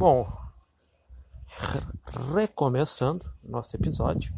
Bom, 0.00 0.32
recomeçando 2.34 3.30
nosso 3.44 3.76
episódio. 3.76 4.32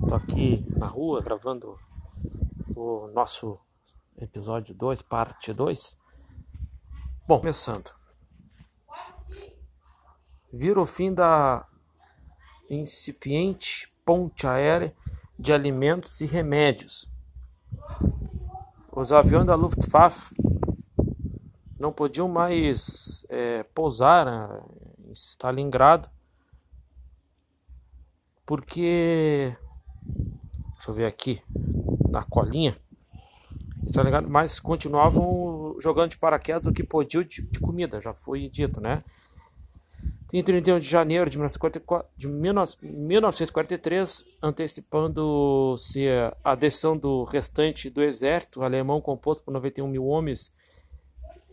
Estou 0.00 0.14
aqui 0.14 0.64
na 0.74 0.86
rua 0.86 1.20
gravando 1.20 1.78
o 2.74 3.08
nosso 3.08 3.58
episódio 4.16 4.74
2, 4.74 5.02
parte 5.02 5.52
2. 5.52 5.98
Bom, 7.28 7.40
começando. 7.40 7.90
Vira 10.50 10.80
o 10.80 10.86
fim 10.86 11.12
da 11.12 11.68
incipiente 12.70 13.92
ponte 14.06 14.46
aérea 14.46 14.96
de 15.38 15.52
alimentos 15.52 16.22
e 16.22 16.26
remédios. 16.26 17.12
Os 18.90 19.12
aviões 19.12 19.46
da 19.46 19.54
Luftwaffe 19.54 20.34
não 21.78 21.92
podiam 21.92 22.28
mais 22.28 23.26
é, 23.28 23.62
pousar 23.74 24.26
em 24.80 24.81
Stalingrado 25.12 26.08
porque 28.44 29.56
deixa 30.74 30.90
eu 30.90 30.94
ver 30.94 31.06
aqui 31.06 31.40
na 32.08 32.22
colinha 32.22 32.76
Stalingrado, 33.86 34.28
mas 34.28 34.60
continuavam 34.60 35.76
jogando 35.80 36.10
de 36.10 36.18
paraquedas 36.18 36.66
o 36.66 36.72
que 36.72 36.84
podiam 36.84 37.22
de, 37.22 37.42
de 37.42 37.58
comida, 37.58 38.00
já 38.00 38.14
foi 38.14 38.48
dito, 38.48 38.80
né? 38.80 39.02
Em 40.32 40.42
31 40.42 40.80
de 40.80 40.88
janeiro 40.88 41.28
de, 41.28 41.36
1944, 41.36 42.08
de 42.16 42.26
1943, 42.26 44.24
antecipando-se 44.42 46.08
a 46.08 46.34
adesão 46.42 46.96
do 46.96 47.22
restante 47.24 47.90
do 47.90 48.02
exército 48.02 48.62
alemão 48.62 48.98
composto 48.98 49.44
por 49.44 49.52
91 49.52 49.86
mil 49.86 50.06
homens 50.06 50.50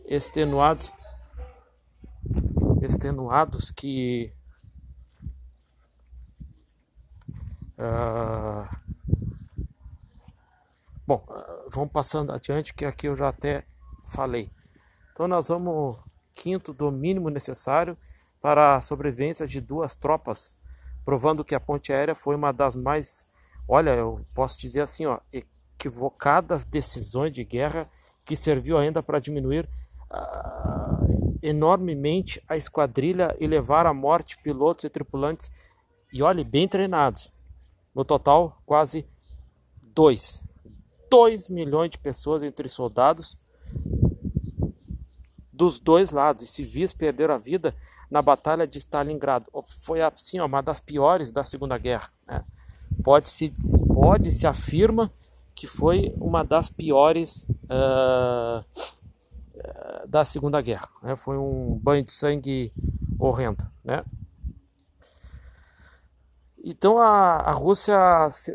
extenuados, 0.06 0.90
extenuados 2.80 3.70
que 3.70 4.32
uh, 7.78 8.68
bom, 11.06 11.24
vamos 11.68 11.92
passando 11.92 12.32
adiante 12.32 12.74
que 12.74 12.84
aqui 12.84 13.06
eu 13.06 13.16
já 13.16 13.28
até 13.28 13.66
falei. 14.06 14.50
Então 15.12 15.28
nós 15.28 15.48
vamos 15.48 15.98
quinto 16.34 16.72
do 16.72 16.90
mínimo 16.90 17.28
necessário 17.28 17.96
para 18.40 18.76
a 18.76 18.80
sobrevivência 18.80 19.46
de 19.46 19.60
duas 19.60 19.94
tropas, 19.94 20.58
provando 21.04 21.44
que 21.44 21.54
a 21.54 21.60
ponte 21.60 21.92
aérea 21.92 22.14
foi 22.14 22.34
uma 22.34 22.52
das 22.52 22.74
mais, 22.74 23.26
olha, 23.68 23.90
eu 23.90 24.24
posso 24.32 24.60
dizer 24.60 24.80
assim, 24.80 25.04
ó, 25.04 25.20
equivocadas 25.32 26.64
decisões 26.64 27.32
de 27.32 27.44
guerra 27.44 27.88
que 28.24 28.34
serviu 28.34 28.78
ainda 28.78 29.02
para 29.02 29.18
diminuir 29.18 29.68
uh, 30.10 30.89
enormemente 31.42 32.42
a 32.48 32.56
esquadrilha 32.56 33.36
e 33.38 33.46
levar 33.46 33.86
à 33.86 33.94
morte 33.94 34.38
pilotos 34.42 34.84
e 34.84 34.90
tripulantes, 34.90 35.50
e 36.12 36.22
olhe, 36.22 36.44
bem 36.44 36.66
treinados. 36.66 37.32
No 37.94 38.04
total, 38.04 38.60
quase 38.66 39.06
2. 39.82 40.44
2 41.10 41.48
milhões 41.48 41.90
de 41.90 41.98
pessoas 41.98 42.42
entre 42.42 42.68
soldados 42.68 43.38
dos 45.60 45.78
dois 45.78 46.10
lados 46.10 46.42
e 46.42 46.46
civis 46.46 46.94
perderam 46.94 47.34
a 47.34 47.38
vida 47.38 47.74
na 48.10 48.22
Batalha 48.22 48.66
de 48.66 48.78
Stalingrado. 48.78 49.44
Foi 49.84 50.00
assim, 50.00 50.40
uma 50.40 50.62
das 50.62 50.80
piores 50.80 51.30
da 51.30 51.44
Segunda 51.44 51.76
Guerra. 51.76 52.08
Né? 52.26 52.42
Pode 53.04 53.28
se 53.28 53.52
pode 53.92 54.32
se 54.32 54.46
afirma 54.46 55.12
que 55.54 55.66
foi 55.66 56.14
uma 56.16 56.42
das 56.42 56.70
piores 56.70 57.46
uh, 57.64 58.64
da 60.08 60.24
Segunda 60.24 60.60
Guerra. 60.60 60.88
Né? 61.02 61.16
Foi 61.16 61.36
um 61.36 61.78
banho 61.82 62.04
de 62.04 62.10
sangue 62.10 62.72
horrendo, 63.18 63.64
né? 63.84 64.04
Então 66.62 66.98
a, 66.98 67.36
a 67.36 67.52
Rússia 67.52 67.96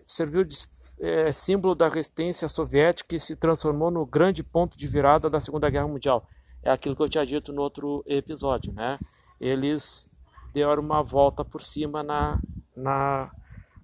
serviu 0.06 0.44
de 0.44 0.56
é, 1.00 1.32
símbolo 1.32 1.74
da 1.74 1.88
resistência 1.88 2.48
soviética 2.48 3.16
e 3.16 3.20
se 3.20 3.36
transformou 3.36 3.90
no 3.90 4.06
grande 4.06 4.44
ponto 4.44 4.78
de 4.78 4.88
virada 4.88 5.28
da 5.28 5.42
Segunda 5.42 5.70
Guerra 5.70 5.88
Mundial 5.88 6.28
é 6.66 6.72
aquilo 6.72 6.96
que 6.96 7.02
eu 7.04 7.08
tinha 7.08 7.26
dito 7.26 7.54
no 7.54 7.62
outro 7.62 8.04
episódio, 8.08 8.74
né? 8.74 9.00
Eles 9.40 10.10
deram 10.52 10.82
uma 10.82 11.04
volta 11.04 11.46
por 11.46 11.62
cima 11.62 12.02
na, 12.02 12.40
na, 12.76 13.32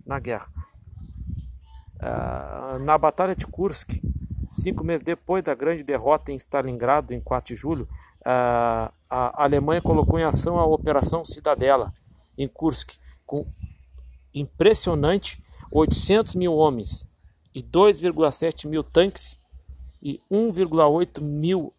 na 0.04 0.20
guerra. 0.20 0.52
Uh, 1.98 2.80
na 2.80 2.98
Batalha 2.98 3.36
de 3.36 3.46
Kursk, 3.46 4.02
cinco 4.52 4.84
meses 4.84 5.04
depois 5.04 5.44
da 5.44 5.56
grande 5.56 5.84
derrota 5.84 6.32
em 6.32 6.36
Stalingrado, 6.36 7.14
em 7.14 7.22
4 7.22 7.56
de 7.56 7.60
julho, 7.60 7.88
a 8.24 8.92
Alemanha 9.10 9.82
colocou 9.82 10.20
em 10.20 10.24
ação 10.24 10.60
a 10.60 10.66
Operação 10.66 11.26
Cidadela, 11.26 11.94
em 12.38 12.48
Kursk, 12.48 12.98
com 13.26 13.48
impressionante 14.34 15.42
800 15.72 16.36
mil 16.36 16.54
homens 16.56 17.08
e 17.54 17.64
2,7 17.64 18.68
mil 18.68 18.84
tanques 18.84 19.38
e 20.02 20.22
1,8 20.32 21.22
mil 21.22 21.74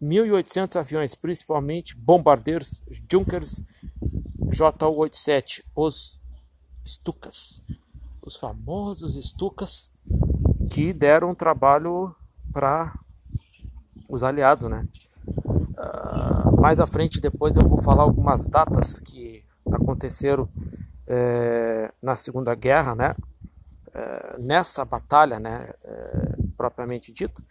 1.800 0.00 0.76
aviões, 0.76 1.14
principalmente 1.14 1.96
bombardeiros 1.96 2.80
Junkers 3.10 3.62
Ju-87, 4.52 5.64
os 5.74 6.20
Stukas, 6.86 7.64
os 8.22 8.36
famosos 8.36 9.14
Stukas 9.22 9.92
que 10.68 10.92
deram 10.92 11.34
trabalho 11.34 12.14
para 12.52 12.94
os 14.08 14.22
aliados, 14.22 14.70
né? 14.70 14.86
Uh, 15.26 16.60
mais 16.60 16.80
à 16.80 16.86
frente, 16.86 17.20
depois 17.20 17.56
eu 17.56 17.66
vou 17.66 17.80
falar 17.82 18.02
algumas 18.02 18.48
datas 18.48 19.00
que 19.00 19.44
aconteceram 19.70 20.48
é, 21.06 21.92
na 22.02 22.16
Segunda 22.16 22.54
Guerra, 22.54 22.94
né? 22.94 23.14
É, 23.94 24.36
nessa 24.38 24.84
batalha, 24.84 25.38
né? 25.38 25.70
É, 25.84 26.36
propriamente 26.56 27.12
dito 27.12 27.42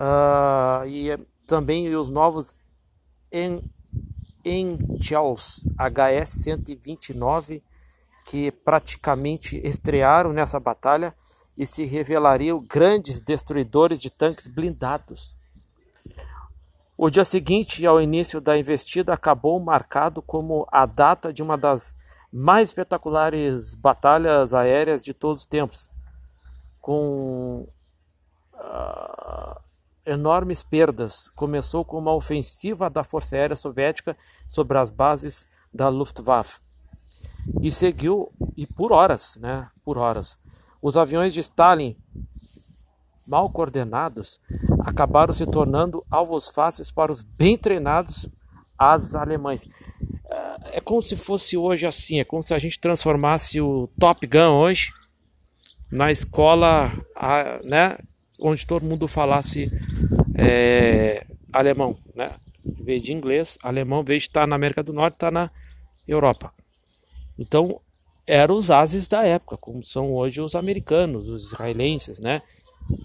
uh, 0.00 0.86
e 0.86 1.16
também 1.46 1.94
os 1.94 2.10
novos 2.10 2.56
Angels 4.44 5.66
HS-129 5.78 7.62
que 8.24 8.50
praticamente 8.50 9.56
estrearam 9.64 10.32
nessa 10.32 10.58
batalha 10.58 11.14
e 11.56 11.64
se 11.64 11.84
revelariam 11.84 12.60
grandes 12.60 13.20
destruidores 13.20 13.98
de 13.98 14.10
tanques 14.10 14.46
blindados. 14.46 15.38
O 16.98 17.10
dia 17.10 17.24
seguinte 17.24 17.86
ao 17.86 18.00
início 18.00 18.40
da 18.40 18.56
investida 18.56 19.12
acabou 19.12 19.60
marcado 19.60 20.22
como 20.22 20.66
a 20.72 20.86
data 20.86 21.32
de 21.32 21.42
uma 21.42 21.56
das 21.56 21.96
mais 22.32 22.68
espetaculares 22.68 23.74
batalhas 23.74 24.54
aéreas 24.54 25.04
de 25.04 25.12
todos 25.12 25.42
os 25.42 25.46
tempos, 25.46 25.90
com 26.80 27.68
uh, 28.54 29.60
enormes 30.06 30.62
perdas. 30.62 31.28
Começou 31.34 31.84
com 31.84 31.98
uma 31.98 32.14
ofensiva 32.14 32.88
da 32.88 33.04
Força 33.04 33.36
Aérea 33.36 33.56
Soviética 33.56 34.16
sobre 34.48 34.78
as 34.78 34.90
bases 34.90 35.46
da 35.72 35.88
Luftwaffe 35.88 36.60
e 37.60 37.70
seguiu 37.70 38.32
e 38.56 38.66
por 38.66 38.92
horas, 38.92 39.36
né? 39.36 39.70
Por 39.84 39.98
horas. 39.98 40.38
Os 40.82 40.96
aviões 40.96 41.32
de 41.32 41.40
Stalin, 41.40 41.96
mal 43.26 43.50
coordenados, 43.50 44.40
acabaram 44.80 45.32
se 45.32 45.46
tornando 45.46 46.04
alvos 46.10 46.48
fáceis 46.48 46.90
para 46.90 47.10
os 47.10 47.22
bem 47.22 47.56
treinados 47.56 48.28
as 48.78 49.14
alemães. 49.14 49.68
É 50.72 50.80
como 50.80 51.00
se 51.00 51.16
fosse 51.16 51.56
hoje 51.56 51.86
assim, 51.86 52.20
é 52.20 52.24
como 52.24 52.42
se 52.42 52.52
a 52.52 52.58
gente 52.58 52.78
transformasse 52.78 53.60
o 53.60 53.88
Top 53.98 54.26
Gun 54.26 54.52
hoje 54.52 54.90
na 55.90 56.10
escola, 56.10 56.92
né, 57.64 57.96
onde 58.40 58.66
todo 58.66 58.84
mundo 58.84 59.08
falasse 59.08 59.70
é, 60.34 61.26
alemão, 61.52 61.96
né? 62.14 62.34
Em 62.64 62.84
vez 62.84 63.02
de 63.02 63.12
inglês, 63.12 63.56
alemão, 63.62 64.00
em 64.00 64.04
vez 64.04 64.22
de 64.22 64.28
estar 64.28 64.46
na 64.46 64.56
América 64.56 64.82
do 64.82 64.92
Norte, 64.92 65.14
está 65.14 65.30
na 65.30 65.50
Europa. 66.06 66.52
Então, 67.38 67.80
eram 68.26 68.56
os 68.56 68.70
ases 68.70 69.06
da 69.06 69.22
época, 69.22 69.56
como 69.56 69.82
são 69.82 70.12
hoje 70.12 70.40
os 70.40 70.54
americanos, 70.54 71.28
os 71.28 71.44
israelenses, 71.44 72.18
né? 72.18 72.42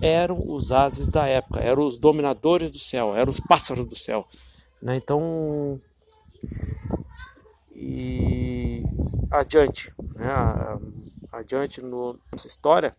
Eram 0.02 0.40
os 0.52 0.72
ases 0.72 1.10
da 1.10 1.28
época, 1.28 1.60
eram 1.60 1.86
os 1.86 1.98
dominadores 1.98 2.72
do 2.72 2.80
céu, 2.80 3.16
eram 3.16 3.30
os 3.30 3.40
pássaros 3.40 3.86
do 3.86 3.96
céu, 3.96 4.28
né? 4.82 4.96
Então, 4.96 5.80
e 7.76 8.84
adiante, 9.30 9.94
né? 10.16 10.28
Adiante 11.32 11.82
no, 11.82 12.20
nessa 12.32 12.48
história, 12.48 12.96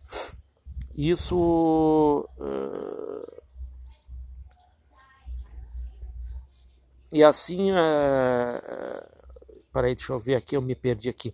isso 0.95 2.27
uh, 2.39 3.43
e 7.11 7.23
assim 7.23 7.71
uh, 7.71 9.13
peraí, 9.73 9.95
deixa 9.95 10.13
eu 10.13 10.19
ver 10.19 10.35
aqui, 10.35 10.55
eu 10.55 10.61
me 10.61 10.75
perdi 10.75 11.09
aqui. 11.09 11.33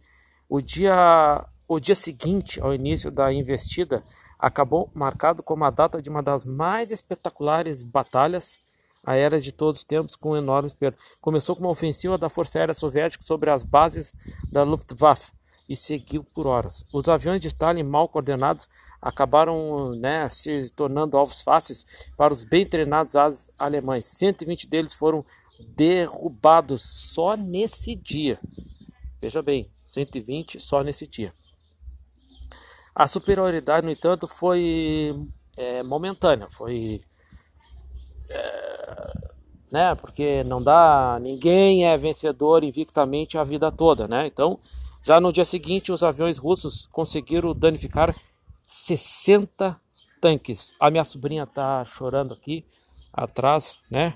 O 0.50 0.60
dia, 0.60 1.46
o 1.68 1.80
dia 1.80 1.94
seguinte 1.94 2.60
ao 2.60 2.74
início 2.74 3.12
da 3.12 3.32
investida 3.32 4.04
acabou 4.40 4.90
marcado 4.96 5.44
como 5.44 5.64
a 5.64 5.70
data 5.70 6.02
de 6.02 6.10
uma 6.10 6.24
das 6.24 6.44
mais 6.44 6.92
espetaculares 6.92 7.84
batalhas 7.84 8.60
aérea 9.06 9.40
de 9.40 9.52
todos 9.52 9.82
os 9.82 9.86
tempos 9.86 10.16
com 10.16 10.36
enormes 10.36 10.74
perdas. 10.74 11.00
Começou 11.22 11.56
com 11.56 11.62
uma 11.62 11.70
ofensiva 11.70 12.18
da 12.18 12.30
Força 12.30 12.58
Aérea 12.58 12.74
Soviética 12.74 13.24
sobre 13.24 13.52
as 13.52 13.64
bases 13.64 14.12
da 14.52 14.64
Luftwaffe 14.64 15.32
e 15.70 15.76
seguiu 15.76 16.24
por 16.24 16.48
horas. 16.48 16.84
Os 16.92 17.08
aviões 17.08 17.40
de 17.40 17.48
Stalin 17.48 17.84
mal 17.84 18.10
coordenados 18.10 18.68
acabaram 19.00 19.96
né, 19.96 20.28
se 20.30 20.72
tornando 20.72 21.16
alvos 21.16 21.44
fáceis 21.44 21.86
para 22.18 22.34
os 22.34 22.44
bem 22.44 22.66
treinados 22.66 23.16
as 23.16 23.52
alemães. 23.58 24.06
120 24.06 24.68
deles 24.68 24.96
foram 24.96 25.24
derrubados 25.76 26.82
só 26.82 27.38
nesse 27.38 27.96
dia. 27.96 28.40
Veja 29.22 29.44
bem, 29.44 29.70
120 29.90 30.60
só 30.60 30.84
nesse 30.84 31.08
dia. 31.08 31.34
A 32.94 33.08
superioridade, 33.08 33.86
no 33.86 33.92
entanto, 33.92 34.28
foi 34.28 35.16
é, 35.56 35.82
momentânea, 35.84 36.48
foi 36.50 37.02
é, 38.30 39.30
né, 39.72 39.96
porque 39.96 40.44
não 40.44 40.62
dá, 40.62 41.20
ninguém 41.22 41.86
é 41.86 41.96
vencedor 41.96 42.64
invictamente 42.64 43.38
a 43.38 43.44
vida 43.44 43.72
toda, 43.72 44.08
né? 44.08 44.28
Então, 44.28 44.60
já 45.04 45.20
no 45.20 45.32
dia 45.32 45.46
seguinte, 45.46 45.92
os 45.92 46.04
aviões 46.04 46.38
russos 46.38 46.88
conseguiram 46.92 47.54
danificar 47.54 48.16
60 48.66 49.80
tanques. 50.20 50.74
A 50.80 50.92
minha 50.92 51.04
sobrinha 51.04 51.48
tá 51.48 51.84
chorando 51.86 52.34
aqui 52.34 52.66
atrás, 53.14 53.80
né? 53.90 54.16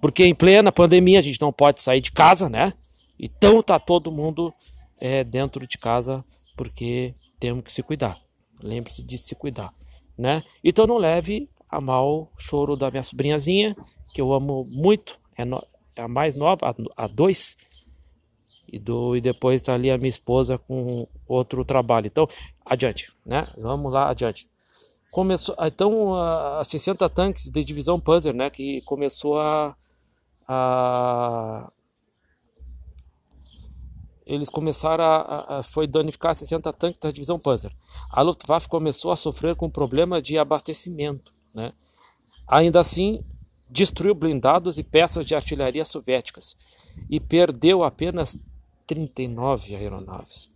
Porque 0.00 0.24
em 0.24 0.34
plena 0.34 0.72
pandemia 0.72 1.18
a 1.18 1.22
gente 1.22 1.40
não 1.40 1.52
pode 1.52 1.80
sair 1.80 2.00
de 2.00 2.12
casa, 2.12 2.48
né? 2.48 2.72
Então 3.22 3.62
tá 3.62 3.78
todo 3.78 4.10
mundo 4.10 4.50
é, 4.98 5.22
dentro 5.22 5.66
de 5.66 5.76
casa 5.76 6.24
porque 6.56 7.14
temos 7.38 7.62
que 7.62 7.72
se 7.72 7.82
cuidar. 7.82 8.18
Lembre-se 8.62 9.02
de 9.02 9.18
se 9.18 9.34
cuidar, 9.34 9.74
né? 10.16 10.42
Então 10.64 10.86
não 10.86 10.96
leve 10.96 11.50
a 11.68 11.80
mal 11.80 12.32
o 12.34 12.40
choro 12.40 12.76
da 12.76 12.90
minha 12.90 13.02
sobrinhazinha, 13.02 13.76
que 14.14 14.20
eu 14.20 14.32
amo 14.32 14.64
muito, 14.68 15.20
é, 15.36 15.44
no, 15.44 15.62
é 15.94 16.02
a 16.02 16.08
mais 16.08 16.34
nova, 16.34 16.74
a, 16.96 17.04
a 17.04 17.06
dois, 17.06 17.56
e, 18.72 18.78
do, 18.78 19.16
e 19.16 19.20
depois 19.20 19.60
está 19.60 19.74
ali 19.74 19.90
a 19.90 19.98
minha 19.98 20.08
esposa 20.08 20.58
com 20.58 21.06
outro 21.26 21.64
trabalho. 21.64 22.06
Então, 22.06 22.26
adiante, 22.64 23.12
né? 23.24 23.48
Vamos 23.56 23.92
lá, 23.92 24.08
adiante. 24.08 24.48
Começou, 25.10 25.54
então, 25.60 26.14
a, 26.14 26.60
a 26.60 26.64
60 26.64 27.08
tanques 27.10 27.50
de 27.50 27.64
divisão 27.64 28.00
Panzer, 28.00 28.34
né? 28.34 28.48
Que 28.48 28.80
começou 28.82 29.38
a, 29.38 29.76
a 30.46 31.70
eles 34.30 34.48
começaram 34.48 35.02
a, 35.02 35.58
a, 35.58 35.62
foi 35.62 35.88
danificar 35.88 36.36
60 36.36 36.72
tanques 36.74 37.00
da 37.00 37.10
divisão 37.10 37.36
Panzer. 37.36 37.74
A 38.08 38.22
Luftwaffe 38.22 38.68
começou 38.68 39.10
a 39.10 39.16
sofrer 39.16 39.56
com 39.56 39.68
problema 39.68 40.22
de 40.22 40.38
abastecimento, 40.38 41.34
né? 41.52 41.72
Ainda 42.46 42.78
assim, 42.78 43.24
destruiu 43.68 44.14
blindados 44.14 44.78
e 44.78 44.84
peças 44.84 45.26
de 45.26 45.34
artilharia 45.34 45.84
soviéticas 45.84 46.56
e 47.08 47.18
perdeu 47.18 47.82
apenas 47.82 48.40
39 48.86 49.74
aeronaves. 49.74 50.48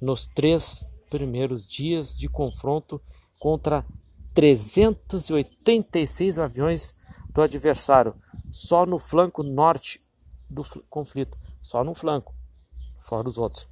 Nos 0.00 0.26
três 0.26 0.86
primeiros 1.10 1.68
dias 1.68 2.18
de 2.18 2.26
confronto 2.26 2.98
contra 3.38 3.84
386 4.32 6.38
aviões 6.38 6.94
do 7.28 7.42
adversário, 7.42 8.14
só 8.50 8.86
no 8.86 8.98
flanco 8.98 9.42
norte 9.42 10.02
do 10.48 10.62
conflito, 10.88 11.36
só 11.60 11.84
no 11.84 11.94
flanco, 11.94 12.33
fora 13.04 13.28
os 13.28 13.38
outros. 13.38 13.68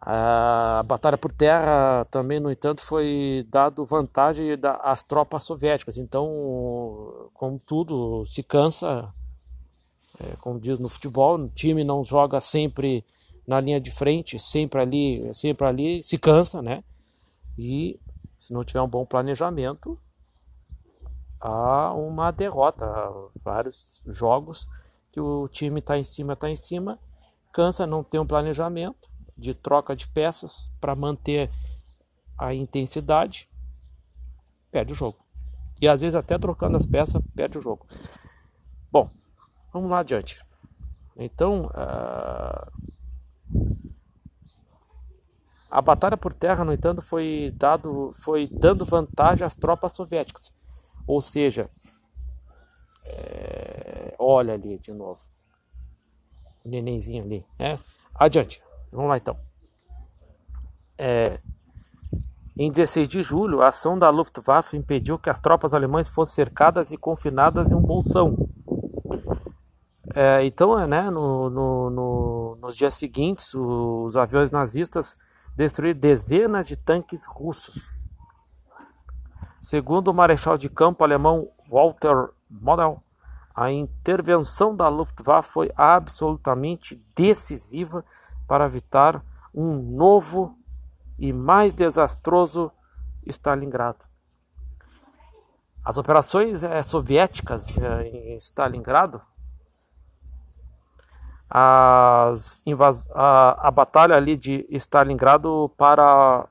A 0.00 0.82
batalha 0.86 1.18
por 1.18 1.32
terra 1.32 2.04
também, 2.10 2.38
no 2.38 2.50
entanto, 2.50 2.80
foi 2.80 3.44
dado 3.50 3.84
vantagem 3.84 4.46
às 4.82 5.02
tropas 5.02 5.42
soviéticas. 5.42 5.96
Então, 5.96 7.28
como 7.34 7.58
tudo 7.58 8.24
se 8.24 8.42
cansa, 8.42 9.12
é, 10.20 10.36
como 10.36 10.60
diz 10.60 10.78
no 10.78 10.88
futebol, 10.88 11.36
o 11.36 11.48
time 11.48 11.82
não 11.82 12.04
joga 12.04 12.40
sempre 12.40 13.04
na 13.46 13.60
linha 13.60 13.80
de 13.80 13.90
frente, 13.90 14.38
sempre 14.38 14.80
ali, 14.80 15.34
sempre 15.34 15.66
ali, 15.66 16.02
se 16.02 16.16
cansa, 16.16 16.62
né? 16.62 16.84
E 17.56 17.98
se 18.38 18.52
não 18.52 18.64
tiver 18.64 18.80
um 18.80 18.88
bom 18.88 19.04
planejamento, 19.04 19.98
há 21.40 21.92
uma 21.92 22.30
derrota. 22.30 22.86
Vários 23.42 24.02
jogos 24.06 24.68
que 25.10 25.20
o 25.20 25.48
time 25.48 25.80
está 25.80 25.98
em 25.98 26.04
cima, 26.04 26.34
está 26.34 26.48
em 26.48 26.56
cima, 26.56 26.98
cansa, 27.52 27.86
não 27.86 28.02
tem 28.02 28.20
um 28.20 28.26
planejamento 28.26 29.08
de 29.36 29.54
troca 29.54 29.94
de 29.94 30.06
peças 30.08 30.72
para 30.80 30.94
manter 30.94 31.50
a 32.36 32.54
intensidade, 32.54 33.48
perde 34.70 34.92
o 34.92 34.96
jogo. 34.96 35.18
E 35.80 35.88
às 35.88 36.00
vezes 36.00 36.14
até 36.14 36.38
trocando 36.38 36.76
as 36.76 36.86
peças, 36.86 37.22
perde 37.34 37.58
o 37.58 37.60
jogo. 37.60 37.86
Bom, 38.90 39.10
Vamos 39.72 39.90
lá 39.90 40.00
adiante. 40.00 40.40
Então, 41.16 41.66
uh, 41.66 42.72
a 45.70 45.82
batalha 45.82 46.16
por 46.16 46.32
terra, 46.32 46.64
no 46.64 46.72
entanto, 46.72 47.02
foi, 47.02 47.52
dado, 47.56 48.10
foi 48.14 48.48
dando 48.48 48.84
vantagem 48.84 49.46
às 49.46 49.54
tropas 49.54 49.92
soviéticas. 49.92 50.54
Ou 51.06 51.20
seja, 51.20 51.70
é, 53.04 54.14
olha 54.18 54.54
ali 54.54 54.78
de 54.78 54.92
novo. 54.92 55.20
Nenenzinho 56.68 57.24
ali. 57.24 57.44
Né? 57.58 57.78
Adiante. 58.14 58.62
Vamos 58.92 59.08
lá 59.10 59.16
então. 59.16 59.36
É, 60.96 61.38
em 62.56 62.70
16 62.70 63.08
de 63.08 63.22
julho, 63.22 63.62
a 63.62 63.68
ação 63.68 63.98
da 63.98 64.10
Luftwaffe 64.10 64.76
impediu 64.76 65.18
que 65.18 65.30
as 65.30 65.38
tropas 65.38 65.74
alemãs 65.74 66.08
fossem 66.08 66.34
cercadas 66.34 66.90
e 66.92 66.96
confinadas 66.96 67.70
em 67.70 67.74
um 67.74 67.82
bolsão 67.82 68.48
é, 70.14 70.44
então, 70.44 70.76
né, 70.86 71.10
no, 71.10 71.50
no, 71.50 71.90
no, 71.90 72.58
nos 72.60 72.76
dias 72.76 72.94
seguintes, 72.94 73.54
os 73.54 74.16
aviões 74.16 74.50
nazistas 74.50 75.16
destruíram 75.54 76.00
dezenas 76.00 76.66
de 76.66 76.76
tanques 76.76 77.26
russos. 77.26 77.90
Segundo 79.60 80.08
o 80.08 80.14
marechal 80.14 80.56
de 80.56 80.68
campo 80.68 81.04
alemão 81.04 81.48
Walter 81.70 82.30
Model, 82.50 83.02
a 83.60 83.72
intervenção 83.72 84.76
da 84.76 84.88
Luftwaffe 84.88 85.50
foi 85.50 85.72
absolutamente 85.76 86.94
decisiva 87.12 88.04
para 88.46 88.66
evitar 88.66 89.20
um 89.52 89.74
novo 89.74 90.56
e 91.18 91.32
mais 91.32 91.72
desastroso 91.72 92.70
Stalingrado. 93.26 94.04
As 95.84 95.98
operações 95.98 96.62
é, 96.62 96.80
soviéticas 96.84 97.76
é, 97.78 98.06
em 98.06 98.36
Stalingrado 98.36 99.20
as 101.50 102.62
a, 103.12 103.68
a 103.68 103.70
batalha 103.72 104.14
ali 104.14 104.36
de 104.36 104.64
Stalingrado 104.70 105.68
para 105.76 106.46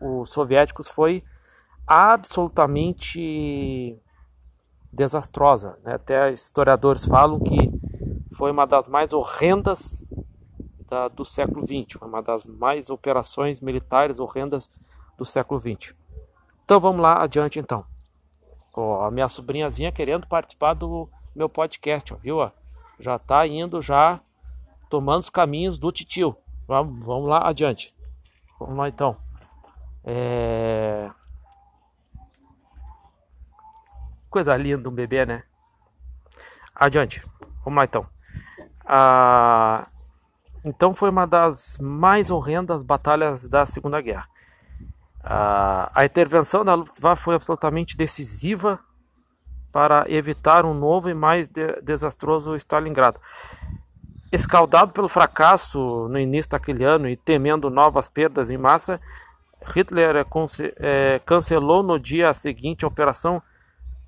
os 0.00 0.30
soviéticos 0.30 0.86
foi 0.86 1.24
absolutamente 1.84 4.00
desastrosa. 4.98 5.78
Né? 5.84 5.94
Até 5.94 6.32
historiadores 6.32 7.06
falam 7.06 7.38
que 7.38 7.70
foi 8.34 8.50
uma 8.50 8.66
das 8.66 8.88
mais 8.88 9.12
horrendas 9.12 10.04
da, 10.88 11.06
do 11.06 11.24
século 11.24 11.64
XX, 11.64 12.02
uma 12.02 12.20
das 12.20 12.44
mais 12.44 12.90
operações 12.90 13.60
militares 13.60 14.18
horrendas 14.18 14.68
do 15.16 15.24
século 15.24 15.60
XX. 15.60 15.94
Então 16.64 16.80
vamos 16.80 17.00
lá 17.00 17.22
adiante 17.22 17.58
então. 17.60 17.84
A 19.04 19.10
minha 19.10 19.28
sobrinhazinha 19.28 19.90
querendo 19.90 20.26
participar 20.26 20.74
do 20.74 21.08
meu 21.34 21.48
podcast, 21.48 22.14
viu? 22.22 22.38
já 23.00 23.16
está 23.16 23.46
indo 23.46 23.80
já 23.80 24.20
tomando 24.90 25.20
os 25.20 25.30
caminhos 25.30 25.78
do 25.78 25.92
titio. 25.92 26.36
Vamos, 26.66 27.04
vamos 27.04 27.28
lá 27.28 27.48
adiante. 27.48 27.94
Vamos 28.58 28.76
lá 28.76 28.88
então. 28.88 29.16
É... 30.04 31.10
Coisa 34.30 34.56
linda 34.56 34.88
um 34.88 34.92
bebê, 34.92 35.24
né? 35.24 35.42
Adiante. 36.74 37.24
Vamos 37.64 37.78
lá 37.78 37.84
então. 37.84 38.06
Ah, 38.84 39.88
então 40.64 40.94
foi 40.94 41.10
uma 41.10 41.26
das 41.26 41.78
mais 41.80 42.30
horrendas 42.30 42.82
batalhas 42.82 43.48
da 43.48 43.64
Segunda 43.66 44.00
Guerra. 44.00 44.28
Ah, 45.22 45.90
a 45.94 46.04
intervenção 46.04 46.64
da 46.64 46.74
Luftwaffe 46.74 47.22
foi 47.22 47.34
absolutamente 47.34 47.96
decisiva 47.96 48.78
para 49.72 50.04
evitar 50.08 50.64
um 50.64 50.74
novo 50.74 51.10
e 51.10 51.14
mais 51.14 51.48
de 51.48 51.80
desastroso 51.82 52.54
Stalingrado. 52.56 53.20
Escaldado 54.30 54.92
pelo 54.92 55.08
fracasso 55.08 56.08
no 56.08 56.18
início 56.18 56.50
daquele 56.50 56.84
ano 56.84 57.08
e 57.08 57.16
temendo 57.16 57.70
novas 57.70 58.08
perdas 58.08 58.50
em 58.50 58.58
massa, 58.58 59.00
Hitler 59.66 60.16
é, 60.16 60.24
é, 60.76 61.20
cancelou 61.24 61.82
no 61.82 61.98
dia 61.98 62.32
seguinte 62.34 62.84
a 62.84 62.88
Operação 62.88 63.42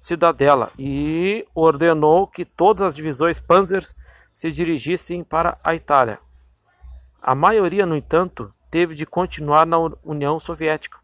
Cidadela 0.00 0.73
e 0.78 1.47
ordenou 1.54 2.26
que 2.26 2.45
todas 2.45 2.80
as 2.80 2.97
divisões 2.97 3.38
Panzers 3.38 3.95
se 4.33 4.50
dirigissem 4.50 5.23
para 5.23 5.59
a 5.62 5.75
Itália. 5.75 6.19
A 7.23 7.35
maioria, 7.35 7.85
no 7.85 7.95
entanto, 7.95 8.52
teve 8.71 8.95
de 8.95 9.04
continuar 9.04 9.66
na 9.66 9.76
União 10.02 10.40
Soviética, 10.40 10.99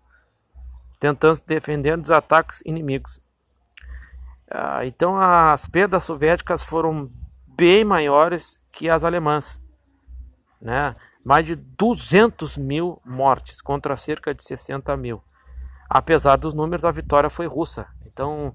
tentando 0.99 1.37
se 1.37 1.47
defender 1.47 1.99
dos 1.99 2.11
ataques 2.11 2.63
inimigos. 2.65 3.21
Ah, 4.51 4.87
então 4.87 5.21
as 5.21 5.67
perdas 5.67 6.05
soviéticas 6.05 6.63
foram 6.63 7.11
bem 7.47 7.85
maiores 7.85 8.59
que 8.73 8.89
as 8.89 9.05
alemãs, 9.05 9.63
né? 10.61 10.97
mais 11.23 11.45
de 11.45 11.55
200 11.55 12.57
mil 12.57 13.03
mortes 13.05 13.61
contra 13.61 13.97
cerca 13.97 14.33
de 14.33 14.43
60 14.43 14.97
mil. 14.97 15.23
Apesar 15.91 16.37
dos 16.37 16.55
números, 16.55 16.85
a 16.85 16.91
vitória 16.91 17.29
foi 17.29 17.47
russa. 17.47 17.89
Então, 18.07 18.55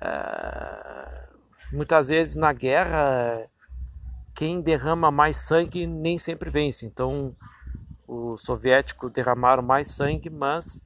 é, 0.00 1.28
muitas 1.72 2.08
vezes 2.08 2.36
na 2.36 2.52
guerra, 2.52 3.48
quem 4.34 4.60
derrama 4.60 5.10
mais 5.10 5.36
sangue 5.36 5.86
nem 5.86 6.18
sempre 6.18 6.50
vence. 6.50 6.86
Então, 6.86 7.34
os 8.06 8.42
soviéticos 8.42 9.10
derramaram 9.10 9.62
mais 9.62 9.88
sangue, 9.88 10.30
mas 10.30 10.82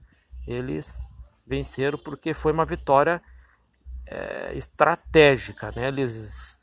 eles 0.47 1.05
venceram 1.47 1.99
porque 1.99 2.35
foi 2.35 2.53
uma 2.53 2.65
vitória 2.65 3.23
é, 4.07 4.53
estratégica. 4.57 5.71
Né? 5.75 5.89
Eles 5.89 6.59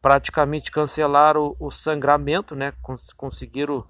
praticamente 0.00 0.70
cancelaram 0.70 1.56
o, 1.58 1.70
sangramento, 1.70 2.54
né? 2.54 2.74
Cons 2.82 3.12
conseguiram 3.14 3.86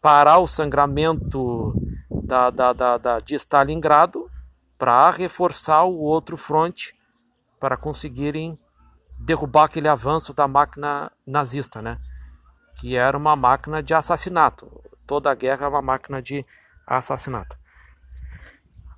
parar 0.00 0.38
o 0.38 0.46
sangramento 0.46 1.74
da, 2.10 2.50
da, 2.50 2.72
da, 2.74 2.98
da 2.98 3.18
de 3.18 3.34
Stalingrado 3.34 4.30
para 4.76 5.08
reforçar 5.08 5.84
o 5.84 5.96
outro 5.96 6.36
fronte 6.36 6.94
para 7.64 7.78
conseguirem 7.78 8.58
derrubar 9.18 9.64
aquele 9.64 9.88
avanço 9.88 10.34
da 10.34 10.46
máquina 10.46 11.10
nazista, 11.26 11.80
né? 11.80 11.98
que 12.78 12.94
era 12.94 13.16
uma 13.16 13.34
máquina 13.34 13.82
de 13.82 13.94
assassinato. 13.94 14.70
Toda 15.06 15.30
a 15.30 15.34
guerra 15.34 15.64
é 15.64 15.68
uma 15.70 15.80
máquina 15.80 16.20
de 16.20 16.44
assassinato. 16.86 17.56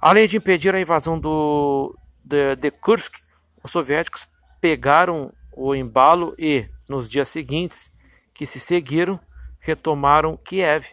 Além 0.01 0.27
de 0.27 0.37
impedir 0.37 0.75
a 0.75 0.81
invasão 0.81 1.17
do, 1.17 1.97
de, 2.25 2.57
de 2.57 2.73
Kursk, 2.73 3.21
os 3.63 3.71
soviéticos 3.71 4.29
pegaram 4.61 5.33
o 5.53 5.73
embalo 5.73 6.35
e, 6.37 6.69
nos 6.89 7.09
dias 7.09 7.29
seguintes 7.29 7.93
que 8.35 8.45
se 8.45 8.59
seguiram, 8.59 9.21
retomaram 9.61 10.37
Kiev, 10.39 10.87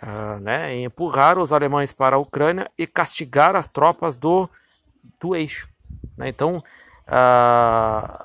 uh, 0.00 0.38
né, 0.38 0.80
empurraram 0.82 1.42
os 1.42 1.52
alemães 1.52 1.90
para 1.90 2.14
a 2.14 2.20
Ucrânia 2.20 2.70
e 2.78 2.86
castigaram 2.86 3.58
as 3.58 3.66
tropas 3.66 4.16
do, 4.16 4.48
do 5.20 5.34
eixo. 5.34 5.68
Né? 6.20 6.28
Então, 6.28 6.62
uh, 7.08 8.24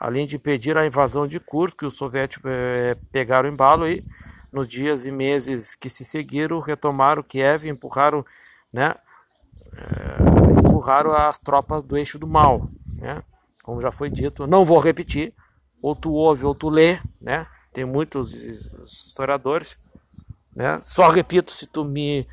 além 0.00 0.26
de 0.26 0.38
pedir 0.38 0.78
a 0.78 0.86
invasão 0.86 1.26
de 1.26 1.38
Kursk, 1.38 1.82
os 1.82 1.98
soviéticos 1.98 2.50
eh, 2.50 2.96
pegaram 3.12 3.46
o 3.48 3.52
embalo 3.52 3.86
e, 3.86 4.02
nos 4.50 4.66
dias 4.66 5.06
e 5.06 5.10
meses 5.10 5.74
que 5.74 5.90
se 5.90 6.02
seguiram, 6.02 6.60
retomaram 6.60 7.22
Kiev 7.22 7.66
e 7.66 7.68
empurraram, 7.68 8.24
né, 8.72 8.94
eh, 9.76 10.60
empurraram 10.64 11.12
as 11.12 11.38
tropas 11.38 11.84
do 11.84 11.96
eixo 11.96 12.18
do 12.18 12.26
mal. 12.26 12.70
Né? 12.96 13.22
Como 13.62 13.82
já 13.82 13.92
foi 13.92 14.08
dito, 14.08 14.46
não 14.46 14.64
vou 14.64 14.78
repetir, 14.78 15.34
ou 15.82 15.94
tu 15.94 16.12
ouve 16.12 16.46
ou 16.46 16.54
tu 16.54 16.70
lê, 16.70 16.98
né? 17.20 17.46
Tem 17.72 17.84
muitos 17.84 18.32
historiadores, 18.32 19.78
né? 20.54 20.80
Só 20.82 21.08
repito 21.08 21.50
se 21.50 21.66
tu 21.66 21.84
me 21.84 22.26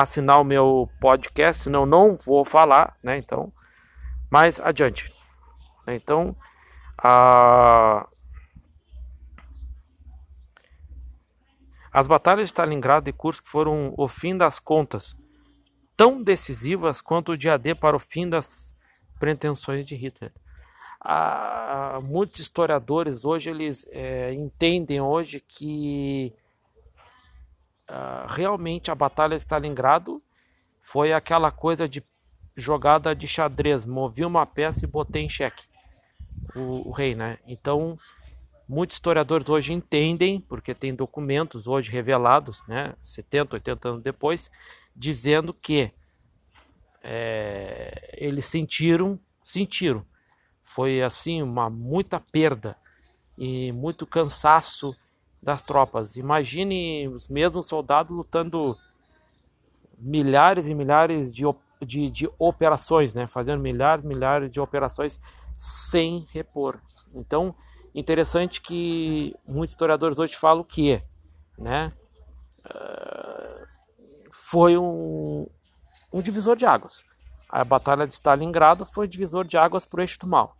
assinar 0.00 0.40
o 0.40 0.44
meu 0.44 0.88
podcast, 1.00 1.64
senão 1.64 1.84
não 1.84 2.14
vou 2.14 2.44
falar, 2.44 2.96
né? 3.02 3.18
Então, 3.18 3.52
mais 4.30 4.58
adiante. 4.60 5.12
Então, 5.86 6.36
a 6.96 8.06
As 11.94 12.06
batalhas 12.06 12.48
de 12.48 12.54
Stalingrado 12.54 13.10
e 13.10 13.12
Kursk 13.12 13.44
foram 13.46 13.92
o 13.98 14.08
fim 14.08 14.34
das 14.34 14.58
contas, 14.58 15.14
tão 15.94 16.22
decisivas 16.22 17.02
quanto 17.02 17.32
o 17.32 17.36
dia 17.36 17.58
D 17.58 17.74
para 17.74 17.94
o 17.94 18.00
fim 18.00 18.26
das 18.26 18.74
pretensões 19.18 19.84
de 19.84 19.94
Hitler 19.94 20.32
a, 21.04 22.00
muitos 22.02 22.38
historiadores 22.38 23.24
hoje 23.24 23.50
eles 23.50 23.84
é, 23.90 24.32
entendem 24.32 25.00
hoje 25.00 25.40
que 25.40 26.32
a, 27.92 28.26
realmente 28.28 28.90
a 28.90 28.94
batalha 28.94 29.36
de 29.36 29.42
Stalingrado 29.42 30.22
foi 30.80 31.12
aquela 31.12 31.50
coisa 31.50 31.88
de 31.88 32.02
jogada 32.56 33.14
de 33.14 33.26
xadrez, 33.26 33.84
movi 33.84 34.24
uma 34.24 34.44
peça 34.44 34.84
e 34.84 34.88
botei 34.88 35.22
em 35.22 35.28
xeque 35.28 35.64
o, 36.54 36.88
o 36.88 36.90
rei, 36.90 37.14
né? 37.14 37.38
Então 37.46 37.98
muitos 38.68 38.96
historiadores 38.96 39.48
hoje 39.48 39.72
entendem, 39.72 40.40
porque 40.40 40.74
tem 40.74 40.94
documentos 40.94 41.66
hoje 41.66 41.90
revelados, 41.90 42.66
né, 42.66 42.94
70, 43.02 43.56
80 43.56 43.88
anos 43.88 44.02
depois, 44.02 44.50
dizendo 44.96 45.52
que 45.52 45.92
é, 47.02 48.16
eles 48.16 48.46
sentiram, 48.46 49.18
sentiram 49.44 50.06
foi 50.72 51.02
assim 51.02 51.42
uma 51.42 51.68
muita 51.68 52.18
perda 52.18 52.76
e 53.36 53.70
muito 53.72 54.06
cansaço 54.06 54.96
das 55.42 55.62
tropas. 55.62 56.16
Imagine 56.16 57.08
os 57.08 57.28
mesmos 57.28 57.66
soldados 57.66 58.14
lutando 58.14 58.76
milhares 59.98 60.68
e 60.68 60.74
milhares 60.74 61.34
de, 61.34 61.44
de, 61.80 62.10
de 62.10 62.30
operações, 62.38 63.14
né? 63.14 63.26
fazendo 63.26 63.60
milhares 63.60 64.04
e 64.04 64.08
milhares 64.08 64.52
de 64.52 64.60
operações 64.60 65.18
sem 65.56 66.26
repor. 66.32 66.78
Então, 67.14 67.54
interessante 67.94 68.60
que 68.60 69.34
muitos 69.46 69.72
historiadores 69.72 70.18
hoje 70.18 70.36
falam 70.36 70.64
que 70.64 71.02
né, 71.58 71.92
uh, 72.64 73.66
foi 74.30 74.78
um, 74.78 75.46
um 76.12 76.20
divisor 76.22 76.56
de 76.56 76.64
águas. 76.64 77.04
A 77.48 77.64
Batalha 77.64 78.06
de 78.06 78.12
Stalingrado 78.12 78.86
foi 78.86 79.06
divisor 79.06 79.44
de 79.44 79.56
águas 79.56 79.84
para 79.84 79.98
o 79.98 80.02
eixo 80.02 80.18
do 80.20 80.26
mal 80.26 80.56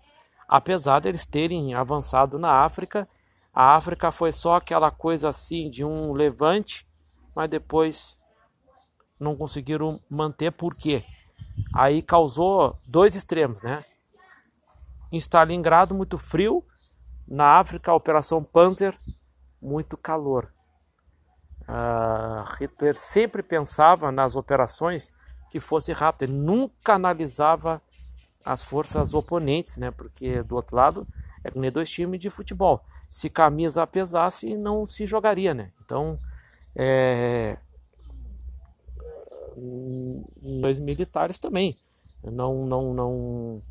apesar 0.53 1.01
deles 1.01 1.25
terem 1.25 1.73
avançado 1.73 2.39
na 2.39 2.63
África. 2.63 3.09
A 3.55 3.77
África 3.77 4.11
foi 4.11 4.33
só 4.33 4.57
aquela 4.57 4.91
coisa 4.91 5.29
assim 5.29 5.69
de 5.69 5.85
um 5.85 6.13
levante, 6.13 6.87
mas 7.35 7.51
depois 7.51 8.19
não 9.21 9.37
conseguiram 9.37 10.01
manter 10.09 10.51
por 10.53 10.75
quê? 10.75 11.05
Aí 11.75 12.01
causou 12.03 12.79
dois 12.87 13.15
extremos, 13.15 13.63
né? 13.63 13.85
Em 15.11 15.19
Stalingrado 15.19 15.95
muito 15.95 16.17
frio, 16.17 16.65
na 17.29 17.59
África 17.59 17.91
a 17.91 17.95
Operação 17.95 18.43
Panzer 18.43 18.99
muito 19.61 19.97
calor. 19.99 20.51
Uh, 21.63 22.43
Hitler 22.59 22.97
sempre 22.97 23.43
pensava 23.43 24.11
nas 24.11 24.35
operações 24.35 25.13
que 25.51 25.61
fosse 25.61 25.93
rápido, 25.93 26.31
ele 26.31 26.39
nunca 26.39 26.95
analisava 26.95 27.81
as 28.43 28.65
forças 28.65 29.13
oponentes, 29.13 29.77
né? 29.77 29.91
Porque 29.91 30.43
do 30.43 30.57
outro 30.57 30.75
lado 30.75 31.07
é 31.45 31.51
nem 31.55 31.71
dois 31.71 31.91
times 31.91 32.19
de 32.19 32.31
futebol. 32.31 32.83
Se 33.13 33.29
camisa 33.29 33.87
pesasse, 33.87 34.57
não 34.57 34.87
se 34.87 35.05
jogaria, 35.05 35.53
né? 35.53 35.69
Então, 35.85 36.19
é... 36.75 37.59
dois 40.63 40.81
militares 40.81 41.39
também. 41.39 41.79
Não, 42.25 42.65
não, 42.65 42.95
não. 42.95 43.63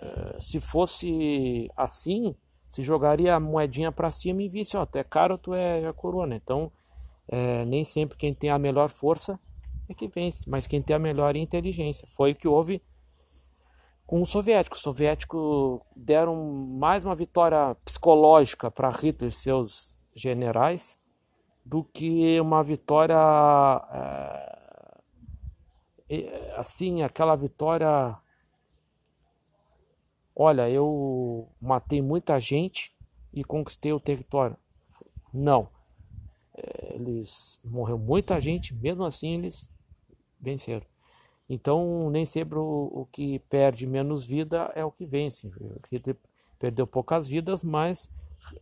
É... 0.00 0.40
se 0.40 0.58
fosse 0.58 1.70
assim, 1.76 2.34
se 2.66 2.82
jogaria 2.82 3.34
a 3.34 3.40
moedinha 3.40 3.92
para 3.92 4.10
cima 4.10 4.42
e 4.42 4.48
visse, 4.48 4.74
ó, 4.74 4.86
tu 4.86 4.96
é 4.96 5.04
caro, 5.04 5.36
tu 5.36 5.52
é 5.52 5.86
a 5.86 5.92
coroa, 5.92 6.26
né? 6.26 6.40
Então, 6.42 6.72
é... 7.28 7.66
nem 7.66 7.84
sempre 7.84 8.16
quem 8.16 8.32
tem 8.32 8.48
a 8.48 8.58
melhor 8.58 8.88
força 8.88 9.38
é 9.86 9.92
que 9.92 10.08
vence, 10.08 10.48
mas 10.48 10.66
quem 10.66 10.80
tem 10.80 10.96
a 10.96 10.98
melhor 10.98 11.36
inteligência. 11.36 12.08
Foi 12.08 12.32
o 12.32 12.34
que 12.34 12.48
houve 12.48 12.80
com 14.06 14.20
os 14.22 14.30
soviéticos. 14.30 14.78
Os 14.78 14.84
soviéticos 14.84 15.80
deram 15.94 16.36
mais 16.44 17.04
uma 17.04 17.14
vitória 17.14 17.74
psicológica 17.84 18.70
para 18.70 18.90
Hitler 18.90 19.28
e 19.28 19.32
seus 19.32 19.98
generais 20.14 20.98
do 21.64 21.82
que 21.82 22.38
uma 22.40 22.62
vitória 22.62 23.16
é, 26.08 26.54
assim, 26.56 27.02
aquela 27.02 27.34
vitória. 27.34 28.16
Olha, 30.36 30.68
eu 30.68 31.48
matei 31.60 32.02
muita 32.02 32.38
gente 32.38 32.94
e 33.32 33.42
conquistei 33.44 33.92
o 33.92 34.00
território. 34.00 34.56
Não. 35.32 35.68
É, 36.56 36.94
eles 36.94 37.60
morreu 37.64 37.98
muita 37.98 38.40
gente, 38.40 38.74
mesmo 38.74 39.04
assim 39.04 39.34
eles 39.34 39.70
venceram. 40.40 40.86
Então, 41.48 42.08
nem 42.10 42.24
sempre 42.24 42.58
o, 42.58 42.90
o 42.92 43.08
que 43.12 43.38
perde 43.40 43.86
menos 43.86 44.24
vida 44.24 44.72
é 44.74 44.84
o 44.84 44.90
que 44.90 45.04
vence. 45.04 45.50
Hitler 45.90 46.16
perdeu 46.58 46.86
poucas 46.86 47.28
vidas, 47.28 47.62
mas 47.62 48.10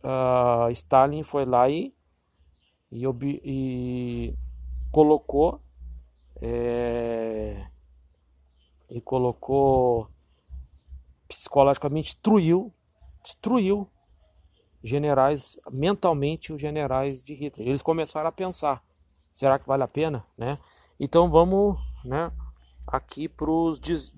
uh, 0.03 0.69
Stalin 0.71 1.23
foi 1.23 1.45
lá 1.45 1.69
e, 1.69 1.93
e, 2.91 3.05
e 3.43 4.35
colocou 4.91 5.61
é, 6.41 7.67
e 8.89 8.99
colocou 8.99 10.09
psicologicamente 11.27 12.13
destruiu 12.13 12.73
destruiu 13.23 13.89
generais 14.83 15.57
mentalmente 15.71 16.51
os 16.51 16.61
generais 16.61 17.23
de 17.23 17.33
Hitler. 17.33 17.69
Eles 17.69 17.81
começaram 17.81 18.27
a 18.27 18.31
pensar, 18.31 18.83
será 19.33 19.57
que 19.57 19.65
vale 19.65 19.83
a 19.83 19.87
pena, 19.87 20.25
né? 20.37 20.59
Então 20.99 21.29
vamos, 21.29 21.79
né? 22.03 22.29
Aqui 22.93 23.27
para 23.27 23.49
os 23.49 23.79
des 23.79 24.11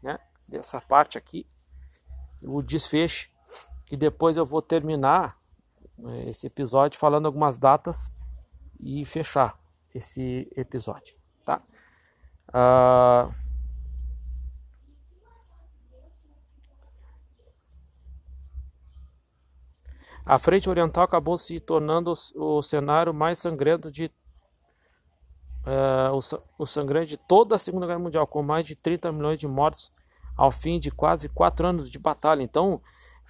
né? 0.00 0.18
Dessa 0.48 0.80
parte 0.80 1.18
aqui, 1.18 1.44
o 2.40 2.62
desfeche, 2.62 3.30
e 3.90 3.96
depois 3.96 4.36
eu 4.36 4.46
vou 4.46 4.62
terminar 4.62 5.36
eh, 6.04 6.30
esse 6.30 6.46
episódio 6.46 7.00
falando 7.00 7.26
algumas 7.26 7.58
datas 7.58 8.12
e 8.78 9.04
fechar 9.04 9.58
esse 9.92 10.48
episódio, 10.54 11.16
tá? 11.44 11.60
Uh, 12.48 13.34
a 20.24 20.38
frente 20.38 20.70
oriental 20.70 21.02
acabou 21.02 21.36
se 21.36 21.58
tornando 21.58 22.14
o 22.36 22.62
cenário 22.62 23.12
mais 23.12 23.40
sangrento 23.40 23.90
de 23.90 24.12
uh, 25.66 26.14
o, 26.14 26.62
o 26.62 26.66
sangrante 26.66 27.10
de 27.10 27.16
toda 27.16 27.56
a 27.56 27.58
Segunda 27.58 27.86
Guerra 27.86 27.98
Mundial, 27.98 28.26
com 28.26 28.42
mais 28.42 28.66
de 28.66 28.74
30 28.74 29.12
milhões 29.12 29.38
de 29.38 29.46
mortos 29.46 29.92
ao 30.36 30.52
fim 30.52 30.78
de 30.78 30.90
quase 30.90 31.28
quatro 31.28 31.66
anos 31.66 31.90
de 31.90 31.98
batalha. 31.98 32.42
Então, 32.42 32.80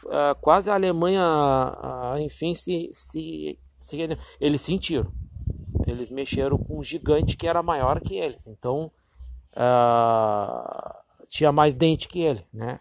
uh, 0.04 0.34
quase 0.40 0.70
a 0.70 0.74
Alemanha, 0.74 1.22
uh, 1.22 2.18
enfim, 2.18 2.54
se, 2.54 2.90
se, 2.92 3.58
se 3.80 4.18
eles 4.40 4.60
sentiram. 4.60 5.10
Eles 5.86 6.10
mexeram 6.10 6.58
com 6.58 6.78
um 6.78 6.82
gigante 6.82 7.36
que 7.36 7.46
era 7.46 7.62
maior 7.62 8.00
que 8.00 8.16
eles. 8.16 8.46
Então, 8.46 8.90
tinha 11.28 11.52
mais 11.52 11.74
dente 11.74 12.08
que 12.08 12.20
ele, 12.20 12.44
né? 12.52 12.78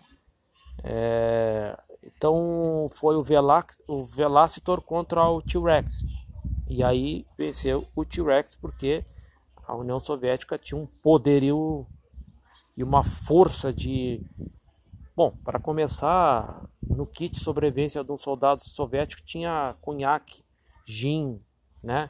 É, 0.84 1.78
então 2.04 2.88
foi 2.92 3.16
o, 3.16 3.24
Velax, 3.24 3.82
o 3.88 4.04
Velacitor 4.04 4.82
contra 4.82 5.28
o 5.28 5.42
T-Rex. 5.42 6.06
E 6.68 6.84
aí 6.84 7.26
venceu 7.38 7.88
o 7.96 8.06
T-Rex 8.06 8.56
porque 8.56 9.04
a 9.68 9.76
União 9.76 10.00
Soviética 10.00 10.58
tinha 10.58 10.80
um 10.80 10.86
poderio 10.86 11.86
e 12.78 12.84
uma 12.84 13.04
força 13.04 13.74
de. 13.74 14.22
Bom, 15.16 15.32
para 15.44 15.60
começar, 15.60 16.66
no 16.82 17.06
kit 17.06 17.40
sobrevivência 17.40 18.04
de 18.04 18.12
um 18.12 18.18
soldado 18.18 18.62
soviético 18.62 19.24
tinha 19.24 19.76
conhaque, 19.82 20.44
gin, 20.86 21.42
né? 21.82 22.10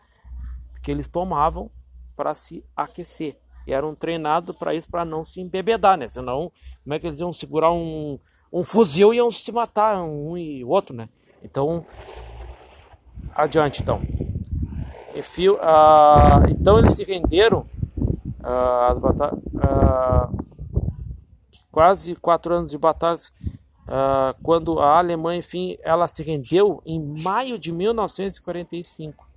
Que 0.83 0.91
eles 0.91 1.07
tomavam 1.07 1.69
para 2.15 2.33
se 2.33 2.65
aquecer. 2.75 3.39
E 3.67 3.73
eram 3.73 3.95
treinados 3.95 4.55
para 4.55 4.73
isso, 4.73 4.89
para 4.89 5.05
não 5.05 5.23
se 5.23 5.39
embebedar, 5.39 5.97
né? 5.97 6.07
Senão, 6.07 6.51
como 6.83 6.93
é 6.93 6.99
que 6.99 7.07
eles 7.07 7.19
iam 7.19 7.31
segurar 7.31 7.71
um, 7.71 8.19
um 8.51 8.63
fuzil 8.63 9.13
e 9.13 9.17
iam 9.17 9.31
se 9.31 9.51
matar 9.51 10.01
um 10.01 10.37
e 10.37 10.63
o 10.63 10.69
outro, 10.69 10.95
né? 10.95 11.09
Então, 11.43 11.85
adiante 13.35 13.81
então. 13.81 14.01
Fio, 15.21 15.55
uh, 15.55 16.49
então 16.49 16.77
eles 16.77 16.93
se 16.93 17.03
renderam 17.03 17.65
uh, 18.43 18.91
as 18.91 18.97
uh, 18.97 20.45
quase 21.71 22.15
quatro 22.15 22.53
anos 22.53 22.71
de 22.71 22.77
batalhas 22.77 23.33
uh, 23.87 24.35
quando 24.43 24.79
a 24.79 24.97
Alemanha 24.97 25.39
enfim 25.39 25.77
ela 25.83 26.07
se 26.07 26.23
rendeu 26.23 26.81
em 26.85 26.99
maio 27.21 27.57
de 27.57 27.71
1945 27.71 29.27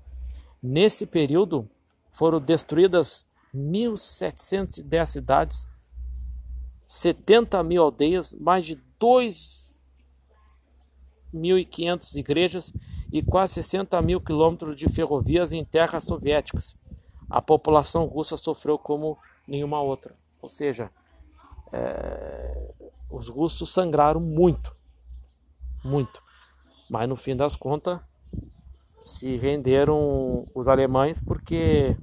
nesse 0.63 1.07
período 1.07 1.69
foram 2.13 2.41
destruídas 2.41 3.27
1.710 3.55 5.07
cidades 5.07 5.69
70 6.87 7.63
mil 7.63 7.83
aldeias 7.83 8.35
mais 8.35 8.65
de 8.65 8.77
2.500 11.35 12.17
igrejas 12.17 12.73
e 13.13 13.23
quase 13.23 13.55
60 13.55 14.01
mil 14.03 14.21
quilômetros 14.21 14.77
de 14.77 14.89
ferrovias 14.89 15.53
em 15.53 15.65
terras 15.65 16.05
soviéticas. 16.05 16.77
A 17.29 17.43
população 17.43 18.05
russa 18.07 18.37
sofreu 18.37 18.79
como 18.79 19.19
nenhuma 19.47 19.81
outra. 19.81 20.15
Ou 20.41 20.49
seja, 20.49 20.91
é, 21.73 22.73
os 23.11 23.29
russos 23.29 23.73
sangraram 23.73 24.21
muito, 24.21 24.75
muito. 25.85 26.23
Mas 26.89 27.09
no 27.09 27.17
fim 27.17 27.37
das 27.37 27.57
contas, 27.57 28.01
se 29.05 29.37
renderam 29.37 30.47
os 30.55 30.69
alemães 30.69 31.21
porque 31.21 31.97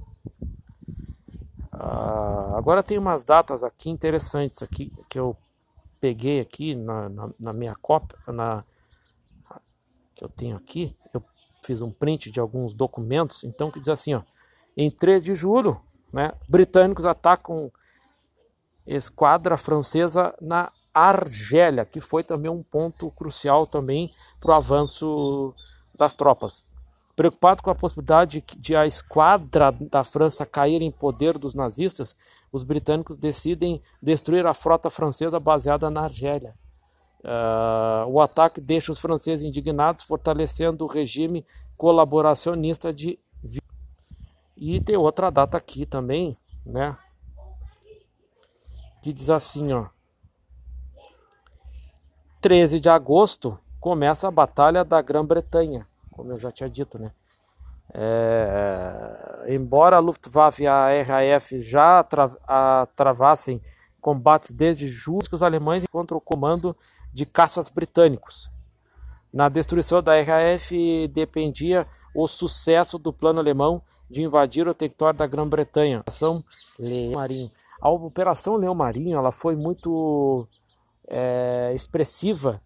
ah, 1.72 2.54
agora 2.56 2.82
tem 2.82 2.98
umas 2.98 3.24
datas 3.24 3.62
aqui 3.62 3.90
interessantes 3.90 4.62
aqui 4.62 4.90
que 5.08 5.18
eu 5.18 5.36
peguei 6.00 6.40
aqui 6.40 6.74
na, 6.74 7.08
na, 7.08 7.30
na 7.38 7.52
minha 7.52 7.74
cópia, 7.80 8.18
na, 8.28 8.64
que 10.16 10.24
eu 10.24 10.28
tenho 10.28 10.56
aqui, 10.56 10.96
eu 11.12 11.22
fiz 11.64 11.82
um 11.82 11.90
print 11.90 12.30
de 12.30 12.40
alguns 12.40 12.72
documentos, 12.72 13.44
então 13.44 13.70
que 13.70 13.78
diz 13.78 13.90
assim, 13.90 14.14
ó, 14.14 14.22
em 14.76 14.90
3 14.90 15.22
de 15.22 15.34
julho, 15.34 15.80
né, 16.12 16.32
britânicos 16.48 17.04
atacam 17.04 17.70
esquadra 18.86 19.56
francesa 19.56 20.34
na 20.40 20.72
Argélia, 20.94 21.84
que 21.84 22.00
foi 22.00 22.22
também 22.22 22.50
um 22.50 22.62
ponto 22.62 23.10
crucial 23.10 23.66
também 23.66 24.10
para 24.40 24.52
o 24.52 24.54
avanço 24.54 25.54
das 25.94 26.14
tropas. 26.14 26.64
Preocupados 27.14 27.60
com 27.60 27.70
a 27.70 27.74
possibilidade 27.74 28.42
de 28.58 28.76
a 28.76 28.86
esquadra 28.86 29.72
da 29.72 30.04
França 30.04 30.46
cair 30.46 30.82
em 30.82 30.90
poder 30.90 31.38
dos 31.38 31.54
nazistas, 31.54 32.16
os 32.52 32.62
britânicos 32.62 33.16
decidem 33.16 33.82
destruir 34.02 34.46
a 34.46 34.54
frota 34.54 34.88
francesa 34.90 35.40
baseada 35.40 35.90
na 35.90 36.02
Argélia. 36.02 36.54
Uh, 37.26 38.08
o 38.08 38.20
ataque 38.20 38.60
deixa 38.60 38.92
os 38.92 39.00
franceses 39.00 39.44
indignados, 39.44 40.04
fortalecendo 40.04 40.84
o 40.84 40.88
regime 40.88 41.44
colaboracionista 41.76 42.92
de. 42.92 43.18
E 44.56 44.80
tem 44.80 44.96
outra 44.96 45.28
data 45.28 45.56
aqui 45.56 45.84
também, 45.84 46.36
né? 46.64 46.96
Que 49.02 49.12
diz 49.12 49.28
assim, 49.28 49.72
ó. 49.72 49.86
13 52.40 52.78
de 52.78 52.88
agosto 52.88 53.58
começa 53.80 54.28
a 54.28 54.30
Batalha 54.30 54.84
da 54.84 55.02
Grã-Bretanha, 55.02 55.84
como 56.12 56.30
eu 56.30 56.38
já 56.38 56.52
tinha 56.52 56.70
dito, 56.70 56.96
né? 56.96 57.10
É, 57.92 59.46
embora 59.48 59.96
a 59.96 60.00
Luftwaffe 60.00 60.62
e 60.62 60.66
a 60.66 61.02
RAF 61.02 61.60
já 61.60 62.06
travassem 62.94 63.60
combates 64.00 64.52
desde 64.52 64.86
julho, 64.86 65.26
os 65.32 65.42
alemães 65.42 65.82
encontram 65.82 66.18
o 66.18 66.20
comando 66.20 66.76
de 67.16 67.24
caças 67.24 67.70
britânicos. 67.70 68.50
Na 69.32 69.48
destruição 69.48 70.02
da 70.02 70.20
RAF 70.20 71.08
dependia 71.08 71.86
o 72.14 72.28
sucesso 72.28 72.98
do 72.98 73.10
plano 73.10 73.40
alemão 73.40 73.80
de 74.08 74.22
invadir 74.22 74.68
o 74.68 74.74
território 74.74 75.18
da 75.18 75.26
Grã-Bretanha. 75.26 76.00
Operação 76.00 76.44
Leão 76.78 77.12
Marinho. 77.12 77.50
A 77.80 77.88
Operação 77.88 78.56
Leão 78.56 78.74
Marinho 78.74 79.16
ela 79.16 79.32
foi 79.32 79.56
muito 79.56 80.46
é, 81.08 81.72
expressiva, 81.74 82.60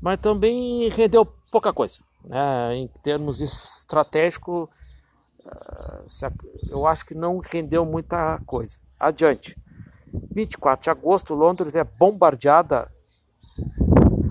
mas 0.00 0.18
também 0.20 0.88
rendeu 0.88 1.26
pouca 1.52 1.70
coisa. 1.70 2.00
Né? 2.24 2.76
Em 2.76 2.88
termos 3.02 3.42
estratégicos, 3.42 4.70
é, 5.44 6.32
eu 6.70 6.86
acho 6.86 7.04
que 7.04 7.14
não 7.14 7.40
rendeu 7.40 7.84
muita 7.84 8.38
coisa. 8.46 8.80
Adiante. 8.98 9.54
24 10.32 10.84
de 10.84 10.88
agosto, 10.88 11.34
Londres 11.34 11.76
é 11.76 11.84
bombardeada 11.84 12.90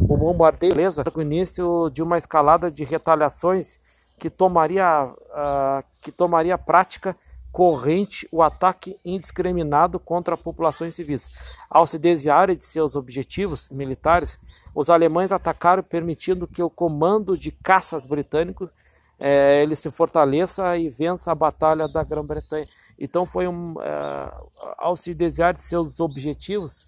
o 0.10 0.15
bombardeio 0.15 0.74
beleza, 0.74 1.04
o 1.13 1.22
início 1.22 1.89
de 1.89 2.02
uma 2.02 2.17
escalada 2.17 2.72
de 2.72 2.84
retaliações 2.84 3.80
que 4.17 4.30
tomaria, 4.30 5.06
uh, 5.06 5.84
que 6.02 6.12
tomaria 6.12 6.58
prática 6.58 7.15
corrente 7.52 8.28
o 8.32 8.41
ataque 8.41 9.00
indiscriminado 9.04 10.00
contra 10.00 10.38
populações 10.38 10.96
civis. 10.96 11.30
Ao 11.70 11.88
se 11.88 11.98
desviarem 11.98 12.56
de 12.56 12.63
seus 12.63 12.96
objetivos 12.96 13.70
militares, 13.70 14.39
os 14.76 14.89
alemães 14.89 15.32
atacaram 15.32 15.84
permitindo 15.84 16.48
que 16.48 16.62
o 16.62 16.70
comando 16.70 17.38
de 17.38 17.52
caças 17.52 18.06
britânicos 18.06 18.72
eh, 19.20 19.62
ele 19.63 19.76
se 19.76 19.89
fortaleça 19.89 20.78
e 20.78 20.89
vença 20.89 21.32
a 21.32 21.36
batalha 21.36 21.88
da 21.88 22.04
Grã-Bretanha. 22.04 22.67
Então 23.00 23.26
foi 23.26 23.48
um, 23.48 23.76
eh, 23.82 24.34
ao 24.78 24.96
se 24.96 25.13
desviar 25.13 25.54
de 25.54 25.63
seus 25.63 26.00
objetivos, 26.00 26.86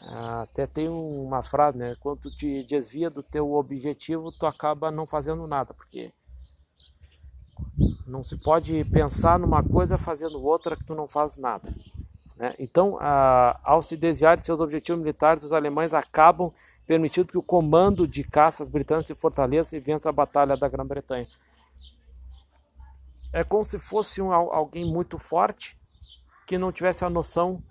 até 0.00 0.66
tem 0.66 0.88
uma 0.88 1.42
frase, 1.42 1.78
né? 1.78 1.96
Quando 2.00 2.30
te 2.30 2.62
desvia 2.64 3.10
do 3.10 3.22
teu 3.22 3.52
objetivo, 3.52 4.30
tu 4.30 4.46
acaba 4.46 4.90
não 4.90 5.06
fazendo 5.06 5.46
nada, 5.46 5.72
porque 5.72 6.12
não 8.06 8.22
se 8.22 8.36
pode 8.36 8.84
pensar 8.86 9.38
numa 9.38 9.62
coisa 9.62 9.98
fazendo 9.98 10.42
outra 10.42 10.76
que 10.76 10.84
tu 10.84 10.94
não 10.94 11.08
faz 11.08 11.36
nada. 11.36 11.74
Né? 12.36 12.54
Então, 12.58 12.98
ah, 13.00 13.58
ao 13.64 13.80
se 13.80 13.96
desviar 13.96 14.36
de 14.36 14.44
seus 14.44 14.60
objetivos 14.60 15.00
militares, 15.00 15.42
os 15.42 15.52
alemães 15.52 15.94
acabam 15.94 16.52
permitindo 16.86 17.26
que 17.26 17.38
o 17.38 17.42
comando 17.42 18.06
de 18.06 18.22
caças 18.22 18.68
britânicos 18.68 19.08
se 19.08 19.14
fortaleça 19.14 19.76
e 19.76 19.80
vença 19.80 20.08
a 20.08 20.12
batalha 20.12 20.56
da 20.56 20.68
Grã-Bretanha. 20.68 21.26
É 23.32 23.42
como 23.42 23.64
se 23.64 23.78
fosse 23.78 24.22
um, 24.22 24.32
alguém 24.32 24.84
muito 24.84 25.18
forte 25.18 25.78
que 26.46 26.56
não 26.56 26.70
tivesse 26.70 27.04
a 27.04 27.10
noção 27.10 27.62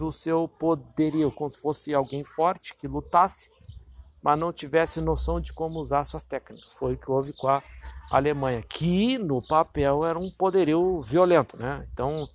do 0.00 0.10
seu 0.10 0.48
poderio, 0.48 1.30
como 1.30 1.50
se 1.50 1.60
fosse 1.60 1.92
alguém 1.94 2.24
forte 2.24 2.74
que 2.74 2.88
lutasse, 2.88 3.50
mas 4.22 4.38
não 4.38 4.50
tivesse 4.50 4.98
noção 4.98 5.38
de 5.38 5.52
como 5.52 5.78
usar 5.78 6.04
suas 6.06 6.24
técnicas. 6.24 6.72
Foi 6.78 6.94
o 6.94 6.96
que 6.96 7.10
houve 7.10 7.34
com 7.34 7.48
a 7.48 7.62
Alemanha, 8.10 8.62
que 8.62 9.18
no 9.18 9.46
papel 9.46 10.02
era 10.06 10.18
um 10.18 10.30
poderio 10.30 11.00
violento, 11.02 11.58
né? 11.58 11.86
Então 11.92 12.26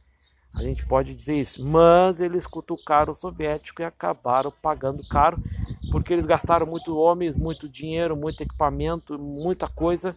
A 0.58 0.64
gente 0.64 0.86
pode 0.86 1.14
dizer 1.14 1.40
isso. 1.40 1.66
Mas 1.66 2.22
eles 2.22 2.48
cutucaram 2.48 3.12
o 3.12 3.16
soviético 3.16 3.82
e 3.82 3.86
acabaram 3.86 4.52
pagando 4.62 5.06
caro, 5.08 5.38
porque 5.92 6.14
eles 6.14 6.26
gastaram 6.26 6.66
muito 6.66 6.98
homens, 6.98 7.36
muito 7.36 7.68
dinheiro, 7.68 8.16
muito 8.16 8.42
equipamento, 8.42 9.20
muita 9.20 9.68
coisa 9.68 10.16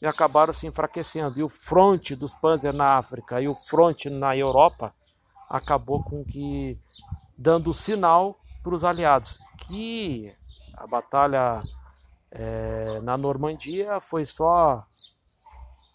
e 0.00 0.06
acabaram 0.06 0.52
se 0.52 0.66
enfraquecendo. 0.66 1.38
E 1.38 1.42
o 1.42 1.48
fronte 1.48 2.14
dos 2.14 2.34
Panzer 2.34 2.72
na 2.72 2.98
África 2.98 3.40
e 3.40 3.48
o 3.48 3.54
fronte 3.54 4.10
na 4.10 4.36
Europa 4.36 4.92
acabou 5.48 6.02
com 6.02 6.24
que 6.24 6.78
dando 7.36 7.72
sinal 7.72 8.38
para 8.62 8.74
os 8.74 8.84
aliados 8.84 9.38
que 9.58 10.34
a 10.76 10.86
batalha 10.86 11.62
é, 12.30 13.00
na 13.00 13.16
Normandia 13.16 14.00
foi 14.00 14.24
só, 14.26 14.86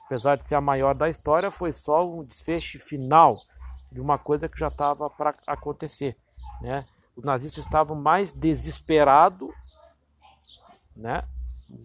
apesar 0.06 0.36
de 0.36 0.46
ser 0.46 0.56
a 0.56 0.62
maior 0.62 0.96
da 0.96 1.10
história, 1.10 1.52
foi 1.52 1.72
só 1.72 2.08
um 2.08 2.24
desfecho 2.24 2.80
final 2.80 3.34
de 3.92 4.02
uma 4.02 4.18
coisa 4.18 4.50
que 4.50 4.60
já 4.60 4.68
estava 4.68 5.10
para 5.10 5.34
acontecer, 5.46 6.18
né? 6.62 6.86
Os 7.16 7.24
nazistas 7.24 7.64
estavam 7.64 7.96
mais 7.96 8.34
desesperados, 8.34 9.50
né? 10.96 11.24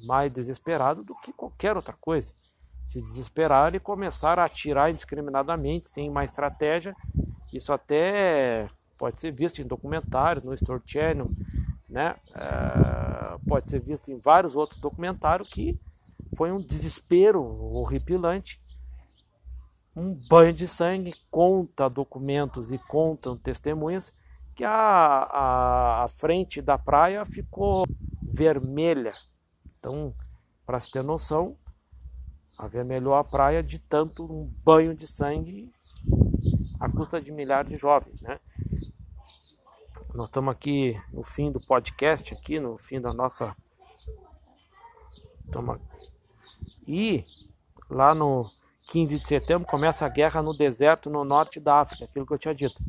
Mais 0.05 0.33
desesperados 0.33 1.05
do 1.05 1.15
que 1.17 1.33
qualquer 1.33 1.77
outra 1.77 1.95
coisa. 2.01 2.33
Se 2.87 2.99
desesperaram 3.01 3.77
e 3.77 3.81
começaram 3.81 4.43
a 4.43 4.47
atirar 4.47 4.91
indiscriminadamente, 4.91 5.87
sem 5.87 6.09
uma 6.09 6.25
estratégia. 6.25 6.97
Isso 7.53 7.73
até 7.73 8.69
pode 8.97 9.19
ser 9.19 9.33
visto 9.33 9.61
em 9.61 9.67
documentários, 9.67 10.45
no 10.45 10.55
Story 10.55 10.83
Channel, 10.85 11.31
né? 11.89 12.17
É, 12.35 13.39
pode 13.49 13.69
ser 13.69 13.81
visto 13.81 14.11
em 14.11 14.19
vários 14.19 14.57
outros 14.57 14.79
documentários 14.79 15.49
que 15.49 15.79
foi 16.37 16.53
um 16.53 16.61
desespero 16.61 17.43
horripilante, 17.75 18.61
um 19.97 20.17
banho 20.29 20.53
de 20.53 20.69
sangue, 20.69 21.15
conta 21.31 21.89
documentos 21.89 22.71
e 22.71 22.79
contam 22.79 23.37
testemunhas 23.37 24.15
que 24.55 24.65
a, 24.65 24.71
a, 24.73 26.05
a 26.05 26.09
frente 26.09 26.61
da 26.61 26.77
praia 26.77 27.25
ficou 27.25 27.85
vermelha. 28.23 29.13
Então, 29.79 30.15
para 30.67 30.79
se 30.79 30.91
ter 30.91 31.03
noção, 31.03 31.57
avermelhou 32.57 33.15
a 33.15 33.25
praia 33.25 33.63
de 33.63 33.79
tanto 33.79 34.25
um 34.25 34.45
banho 34.65 34.95
de 34.95 35.07
sangue 35.07 35.73
à 36.81 36.89
custa 36.89 37.21
de 37.21 37.33
milhares 37.33 37.71
de 37.71 37.77
jovens, 37.77 38.21
né? 38.21 38.39
Nós 40.15 40.29
estamos 40.29 40.53
aqui 40.53 41.01
no 41.13 41.23
fim 41.23 41.53
do 41.53 41.61
podcast, 41.61 42.35
aqui 42.35 42.59
no 42.59 42.79
fim 42.79 43.01
da 43.01 43.13
nossa. 43.13 43.57
Toma... 45.51 45.81
E 46.87 47.25
lá 47.91 48.15
no 48.15 48.51
15 48.89 49.19
de 49.19 49.27
setembro 49.27 49.69
começa 49.69 50.07
a 50.07 50.09
guerra 50.09 50.43
no 50.43 50.57
deserto 50.57 51.11
no 51.11 51.25
norte 51.25 51.61
da 51.61 51.81
África, 51.81 52.05
aquilo 52.05 52.27
que 52.27 52.33
eu 52.33 52.39
tinha 52.39 52.55
dito. 52.55 52.83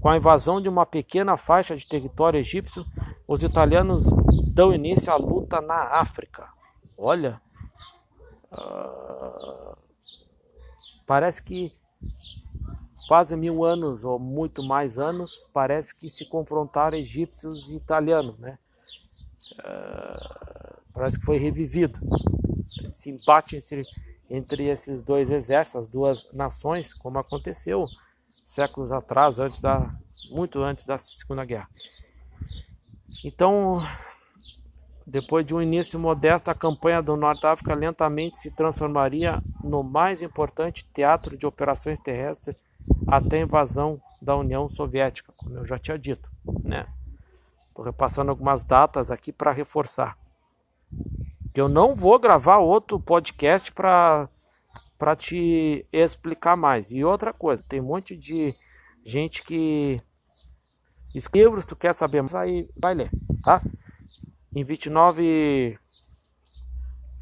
Com 0.00 0.08
a 0.08 0.16
invasão 0.16 0.60
de 0.60 0.68
uma 0.68 0.84
pequena 0.84 1.36
faixa 1.36 1.74
de 1.74 1.88
território 1.88 2.38
egípcio, 2.38 2.84
os 3.26 3.42
italianos 3.42 4.04
dão 4.52 4.74
início 4.74 5.12
à 5.12 5.16
luta 5.16 5.60
na 5.60 5.98
África. 5.98 6.48
Olha, 6.96 7.40
uh, 8.52 9.76
parece 11.06 11.42
que 11.42 11.72
quase 13.10 13.36
mil 13.36 13.64
anos 13.64 14.04
ou 14.04 14.20
muito 14.20 14.62
mais 14.62 14.96
anos, 14.96 15.44
parece 15.52 15.92
que 15.92 16.08
se 16.08 16.24
confrontaram 16.24 16.96
egípcios 16.96 17.68
e 17.68 17.74
italianos, 17.74 18.38
né? 18.38 18.56
Uh, 19.58 20.80
parece 20.92 21.18
que 21.18 21.24
foi 21.24 21.36
revivido 21.36 21.98
esse 22.88 23.10
embate 23.10 23.56
entre, 23.56 23.82
entre 24.30 24.68
esses 24.68 25.02
dois 25.02 25.28
exércitos, 25.28 25.82
as 25.82 25.88
duas 25.88 26.32
nações, 26.32 26.94
como 26.94 27.18
aconteceu 27.18 27.84
séculos 28.44 28.92
atrás, 28.92 29.40
antes 29.40 29.58
da 29.58 29.92
muito 30.30 30.62
antes 30.62 30.84
da 30.84 30.96
Segunda 30.96 31.44
Guerra. 31.44 31.68
Então, 33.24 33.84
depois 35.04 35.44
de 35.44 35.52
um 35.52 35.60
início 35.60 35.98
modesto, 35.98 36.48
a 36.48 36.54
campanha 36.54 37.02
do 37.02 37.16
Norte 37.16 37.44
África 37.44 37.74
lentamente 37.74 38.36
se 38.36 38.52
transformaria 38.52 39.42
no 39.64 39.82
mais 39.82 40.22
importante 40.22 40.88
teatro 40.94 41.36
de 41.36 41.44
operações 41.44 41.98
terrestres 41.98 42.54
até 43.06 43.38
a 43.38 43.42
invasão 43.42 44.00
da 44.20 44.36
União 44.36 44.68
Soviética, 44.68 45.32
como 45.36 45.56
eu 45.56 45.66
já 45.66 45.78
tinha 45.78 45.98
dito, 45.98 46.30
né? 46.62 46.86
Estou 47.68 47.84
repassando 47.84 48.30
algumas 48.30 48.62
datas 48.62 49.10
aqui 49.10 49.32
para 49.32 49.52
reforçar. 49.52 50.18
Eu 51.54 51.68
não 51.68 51.94
vou 51.94 52.18
gravar 52.18 52.58
outro 52.58 53.00
podcast 53.00 53.72
para 53.72 54.28
para 54.98 55.16
te 55.16 55.86
explicar 55.90 56.56
mais. 56.56 56.90
E 56.90 57.02
outra 57.02 57.32
coisa, 57.32 57.64
tem 57.66 57.80
um 57.80 57.86
monte 57.86 58.14
de 58.14 58.54
gente 59.02 59.42
que 59.42 59.98
se 61.18 61.66
tu 61.66 61.74
quer 61.74 61.94
saber 61.94 62.20
mais, 62.20 62.34
aí 62.34 62.68
vai 62.76 62.94
ler, 62.94 63.10
tá? 63.42 63.62
Em 64.54 64.62
29 64.62 65.78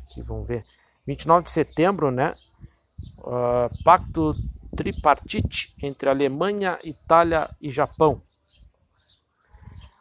aqui, 0.00 0.22
vamos 0.22 0.46
ver. 0.46 0.64
29 1.06 1.44
de 1.44 1.50
setembro, 1.50 2.10
né? 2.10 2.34
Uh, 3.18 3.84
Pacto 3.84 4.34
tripartite 4.78 5.74
entre 5.82 6.08
Alemanha, 6.08 6.78
Itália 6.84 7.50
e 7.60 7.68
Japão. 7.68 8.22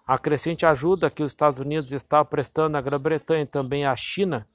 A 0.05 0.19
crescente 0.19 0.67
ajuda 0.67 1.09
que 1.09 1.23
os 1.23 1.31
Estados 1.31 1.59
Unidos 1.59 1.91
estavam 1.91 2.27
prestando 2.27 2.77
à 2.77 2.81
Grã-Bretanha 2.81 3.41
e 3.41 3.47
também 3.47 3.87
à 3.87 3.95
China 3.95 4.47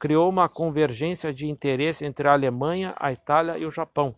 criou 0.00 0.28
uma 0.28 0.48
convergência 0.48 1.32
de 1.32 1.46
interesse 1.48 2.04
entre 2.04 2.26
a 2.26 2.32
Alemanha, 2.32 2.92
a 2.98 3.12
Itália 3.12 3.56
e 3.56 3.64
o 3.64 3.70
Japão, 3.70 4.16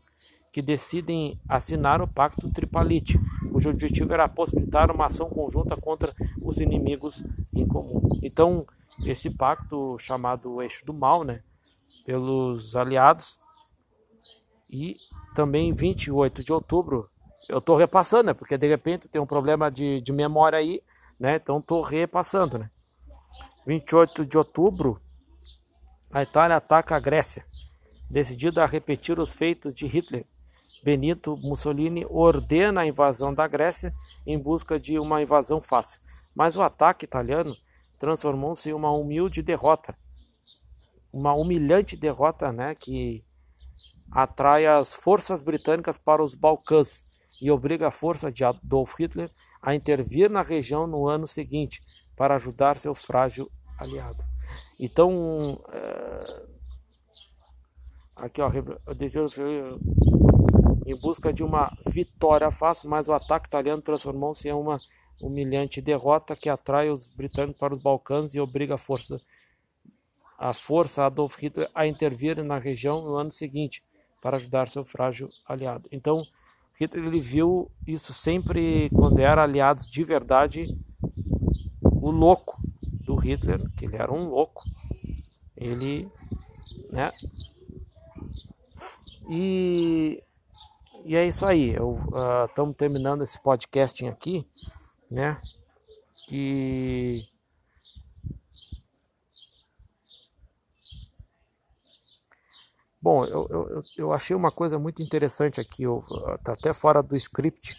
que 0.51 0.63
decidem 0.63 1.39
assinar 1.47 2.01
o 2.01 2.09
Pacto 2.09 2.51
Tripartite, 2.51 3.21
cujo 3.53 3.69
objetivo 3.69 4.15
era 4.15 4.27
possibilitar 4.27 4.91
uma 4.91 5.05
ação 5.07 5.29
conjunta 5.29 5.77
contra 5.77 6.15
os 6.41 6.57
inimigos 6.57 7.23
em 7.55 7.69
comum. 7.69 8.01
Então, 8.23 8.67
esse 9.05 9.29
pacto 9.29 9.99
chamado 9.99 10.63
Eixo 10.63 10.87
do 10.87 10.95
Mal, 10.95 11.23
né, 11.23 11.43
pelos 12.07 12.75
aliados, 12.75 13.39
e 14.75 14.97
também 15.37 15.73
28 15.73 16.43
de 16.43 16.53
outubro, 16.53 17.09
eu 17.49 17.59
estou 17.59 17.77
repassando, 17.77 18.25
né? 18.25 18.35
Porque 18.35 18.59
de 18.59 18.67
repente 18.67 19.09
tem 19.09 19.23
um 19.23 19.27
problema 19.27 19.71
de, 19.71 20.01
de 20.01 20.13
memória 20.13 20.59
aí, 20.59 20.83
né? 21.19 21.37
Então 21.37 21.59
estou 21.59 21.81
repassando, 21.81 22.59
né? 22.59 22.69
28 23.65 24.27
de 24.27 24.37
outubro, 24.37 25.01
a 26.11 26.23
Itália 26.23 26.57
ataca 26.57 26.97
a 26.97 27.01
Grécia, 27.01 27.47
decidida 28.11 28.65
a 28.65 28.67
repetir 28.67 29.19
os 29.21 29.37
feitos 29.37 29.73
de 29.73 29.87
Hitler. 29.87 30.27
Benito 30.83 31.37
Mussolini 31.37 32.05
ordena 32.11 32.83
a 32.83 32.87
invasão 32.87 33.33
da 33.33 33.47
Grécia 33.47 33.95
em 34.27 34.39
busca 34.39 34.79
de 34.79 34.99
uma 34.99 35.23
invasão 35.23 35.61
fácil. 35.61 36.01
Mas 36.35 36.57
o 36.57 36.63
ataque 36.63 37.05
italiano 37.05 37.57
transformou-se 37.99 38.69
em 38.69 38.73
uma 38.73 38.91
humilde 38.91 39.41
derrota. 39.41 39.97
Uma 41.13 41.33
humilhante 41.33 41.97
derrota, 41.97 42.53
né? 42.53 42.75
Que 42.75 43.25
atrai 44.15 44.65
as 44.65 44.95
forças 44.95 45.43
britânicas 45.43 45.99
para 45.99 46.23
os 46.23 46.37
Balcãs 46.37 47.03
e 47.43 47.51
obriga 47.51 47.89
a 47.89 47.91
força 47.91 48.31
de 48.31 48.45
Adolf 48.45 48.95
Hitler 48.99 49.29
a 49.61 49.75
intervir 49.75 50.31
na 50.31 50.41
região 50.41 50.87
no 50.87 51.09
ano 51.09 51.27
seguinte 51.27 51.83
para 52.17 52.37
ajudar 52.37 52.77
seu 52.77 52.95
frágil 52.95 53.51
aliado. 53.77 54.25
Então, 54.79 55.61
é... 55.73 56.43
aqui 58.15 58.41
ó, 58.41 58.49
em 60.87 61.01
busca 61.01 61.33
de 61.33 61.43
uma 61.43 61.77
vitória 61.87 62.51
fácil, 62.53 62.89
mas 62.89 63.09
o 63.09 63.13
ataque 63.13 63.49
italiano 63.49 63.83
transformou-se 63.83 64.47
em 64.49 64.53
uma 64.53 64.79
humilhante 65.21 65.81
derrota 65.81 66.37
que 66.37 66.49
atrai 66.49 66.89
os 66.89 67.09
britânicos 67.09 67.59
para 67.59 67.75
os 67.75 67.83
Balcãs 67.83 68.35
e 68.35 68.41
obriga 68.41 68.77
a 68.77 68.79
força 68.79 69.21
a 70.37 70.53
força 70.53 71.07
Adolf 71.07 71.37
Hitler 71.39 71.71
a 71.75 71.87
intervir 71.87 72.43
na 72.43 72.59
região 72.59 73.01
no 73.01 73.15
ano 73.15 73.31
seguinte 73.31 73.83
para 74.25 74.39
ajudar 74.39 74.69
seu 74.69 74.83
frágil 74.87 75.29
aliado. 75.47 75.87
Então, 75.93 76.27
Hitler 76.81 77.05
ele 77.05 77.21
viu 77.21 77.71
isso 77.87 78.15
sempre 78.15 78.89
quando 78.89 79.19
era 79.19 79.43
aliados 79.43 79.87
de 79.87 80.03
verdade, 80.03 80.75
o 81.83 82.11
louco 82.11 82.59
do 83.03 83.17
Hitler, 83.17 83.61
que 83.77 83.85
ele 83.85 83.97
era 83.97 84.11
um 84.11 84.31
louco. 84.31 84.65
Ele, 85.55 86.09
né? 86.91 87.13
E, 89.29 90.23
e 91.05 91.15
é 91.17 91.27
isso 91.27 91.45
aí. 91.45 91.75
Estamos 92.49 92.73
uh, 92.73 92.79
terminando 92.79 93.21
esse 93.21 93.39
podcasting 93.43 94.09
aqui, 94.09 94.49
né? 95.11 95.39
Que 96.27 97.29
Bom, 103.05 103.27
eu, 103.27 103.47
eu, 103.51 103.83
eu 103.99 104.13
achei 104.15 104.35
uma 104.35 104.51
coisa 104.51 104.79
muito 104.79 105.03
interessante 105.03 105.61
aqui, 105.61 105.85
está 106.39 106.55
até 106.55 106.73
fora 106.73 107.03
do 107.03 107.15
script, 107.15 107.77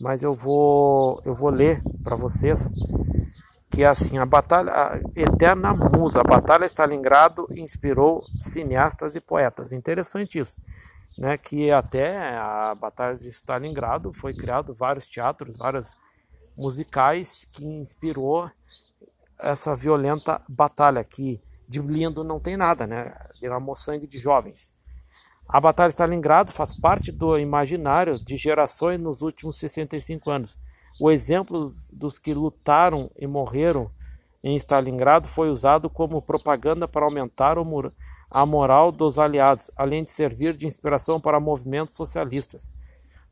mas 0.00 0.22
eu 0.22 0.34
vou, 0.34 1.20
eu 1.22 1.34
vou 1.34 1.50
ler 1.50 1.82
para 2.02 2.16
vocês 2.16 2.72
que 3.70 3.82
é 3.82 3.86
assim, 3.86 4.16
a 4.16 4.24
batalha 4.24 4.72
a 4.72 5.00
eterna 5.14 5.74
musa, 5.74 6.20
a 6.20 6.24
batalha 6.24 6.64
Stalingrado 6.64 7.46
inspirou 7.50 8.24
cineastas 8.40 9.14
e 9.14 9.20
poetas. 9.20 9.70
Interessante 9.70 10.38
isso. 10.38 10.58
né, 11.18 11.36
que 11.36 11.70
até 11.70 12.36
a 12.36 12.74
Batalha 12.74 13.16
de 13.18 13.28
Stalingrado 13.28 14.14
foi 14.14 14.34
criado 14.34 14.72
vários 14.74 15.06
teatros, 15.06 15.58
vários 15.58 15.94
musicais 16.56 17.46
que 17.52 17.66
inspirou 17.66 18.50
essa 19.38 19.74
violenta 19.76 20.40
batalha 20.48 21.04
que 21.04 21.38
de 21.68 21.80
lindo 21.80 22.22
não 22.22 22.38
tem 22.40 22.56
nada, 22.56 22.86
né? 22.86 23.14
Derramou 23.40 23.74
sangue 23.74 24.06
de 24.06 24.18
jovens. 24.18 24.72
A 25.48 25.60
Batalha 25.60 25.88
de 25.88 25.94
Stalingrado 25.94 26.52
faz 26.52 26.74
parte 26.74 27.12
do 27.12 27.38
imaginário 27.38 28.18
de 28.18 28.36
gerações 28.36 28.98
nos 28.98 29.22
últimos 29.22 29.56
65 29.56 30.30
anos. 30.30 30.56
O 31.00 31.10
exemplo 31.10 31.68
dos 31.92 32.18
que 32.18 32.32
lutaram 32.32 33.10
e 33.18 33.26
morreram 33.26 33.90
em 34.42 34.56
Stalingrado 34.56 35.26
foi 35.26 35.48
usado 35.48 35.88
como 35.90 36.22
propaganda 36.22 36.86
para 36.86 37.04
aumentar 37.04 37.56
a 38.30 38.46
moral 38.46 38.92
dos 38.92 39.18
aliados, 39.18 39.70
além 39.76 40.04
de 40.04 40.10
servir 40.10 40.54
de 40.54 40.66
inspiração 40.66 41.20
para 41.20 41.40
movimentos 41.40 41.94
socialistas. 41.94 42.70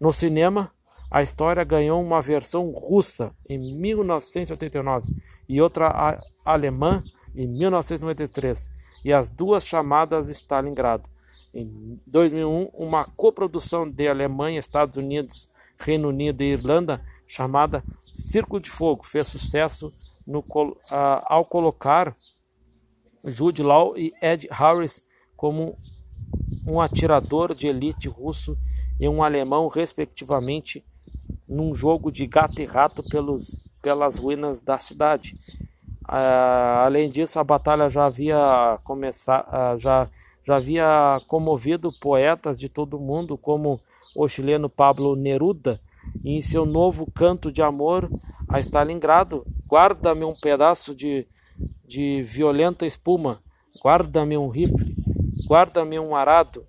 No 0.00 0.12
cinema, 0.12 0.72
a 1.10 1.20
história 1.20 1.62
ganhou 1.62 2.02
uma 2.02 2.22
versão 2.22 2.70
russa 2.70 3.32
em 3.46 3.76
1989 3.78 5.14
e 5.46 5.60
outra 5.60 6.18
alemã 6.44 7.02
em 7.34 7.46
1993, 7.46 8.70
e 9.04 9.12
as 9.12 9.28
duas 9.28 9.66
chamadas 9.66 10.28
Stalingrado. 10.28 11.08
Em 11.54 12.00
2001, 12.06 12.70
uma 12.72 13.04
coprodução 13.04 13.88
de 13.88 14.08
Alemanha, 14.08 14.58
Estados 14.58 14.96
Unidos, 14.96 15.48
Reino 15.78 16.08
Unido 16.08 16.42
e 16.42 16.52
Irlanda, 16.52 17.04
chamada 17.26 17.84
Círculo 18.12 18.60
de 18.60 18.70
Fogo, 18.70 19.04
fez 19.04 19.28
sucesso 19.28 19.92
no, 20.26 20.44
ao 21.26 21.44
colocar 21.44 22.14
Jude 23.24 23.62
Law 23.62 23.96
e 23.96 24.12
Ed 24.20 24.48
Harris 24.50 25.02
como 25.36 25.76
um 26.66 26.80
atirador 26.80 27.54
de 27.54 27.66
elite 27.66 28.08
russo 28.08 28.56
e 28.98 29.08
um 29.08 29.22
alemão, 29.22 29.68
respectivamente, 29.68 30.84
num 31.48 31.74
jogo 31.74 32.10
de 32.10 32.26
gato 32.26 32.60
e 32.60 32.64
rato 32.64 33.02
pelos, 33.08 33.64
pelas 33.82 34.18
ruínas 34.18 34.60
da 34.60 34.78
cidade. 34.78 35.38
Uh, 36.08 36.84
além 36.84 37.08
disso, 37.08 37.38
a 37.38 37.44
batalha 37.44 37.88
já 37.88 38.06
havia 38.06 38.78
começado, 38.84 39.46
uh, 39.48 39.78
já, 39.78 40.08
já 40.44 40.56
havia 40.56 41.20
comovido 41.28 41.92
poetas 42.00 42.58
de 42.58 42.68
todo 42.68 42.96
o 42.96 43.00
mundo, 43.00 43.38
como 43.38 43.80
o 44.14 44.28
chileno 44.28 44.68
Pablo 44.68 45.14
Neruda, 45.14 45.80
e 46.24 46.36
em 46.36 46.42
seu 46.42 46.66
novo 46.66 47.10
canto 47.12 47.52
de 47.52 47.62
amor 47.62 48.10
a 48.48 48.58
Stalingrado, 48.58 49.46
guarda-me 49.68 50.24
um 50.24 50.34
pedaço 50.34 50.94
de, 50.94 51.26
de 51.86 52.22
violenta 52.22 52.84
espuma, 52.84 53.40
guarda-me 53.82 54.36
um 54.36 54.48
rifle, 54.48 54.94
guarda-me 55.46 55.98
um 55.98 56.14
arado, 56.14 56.66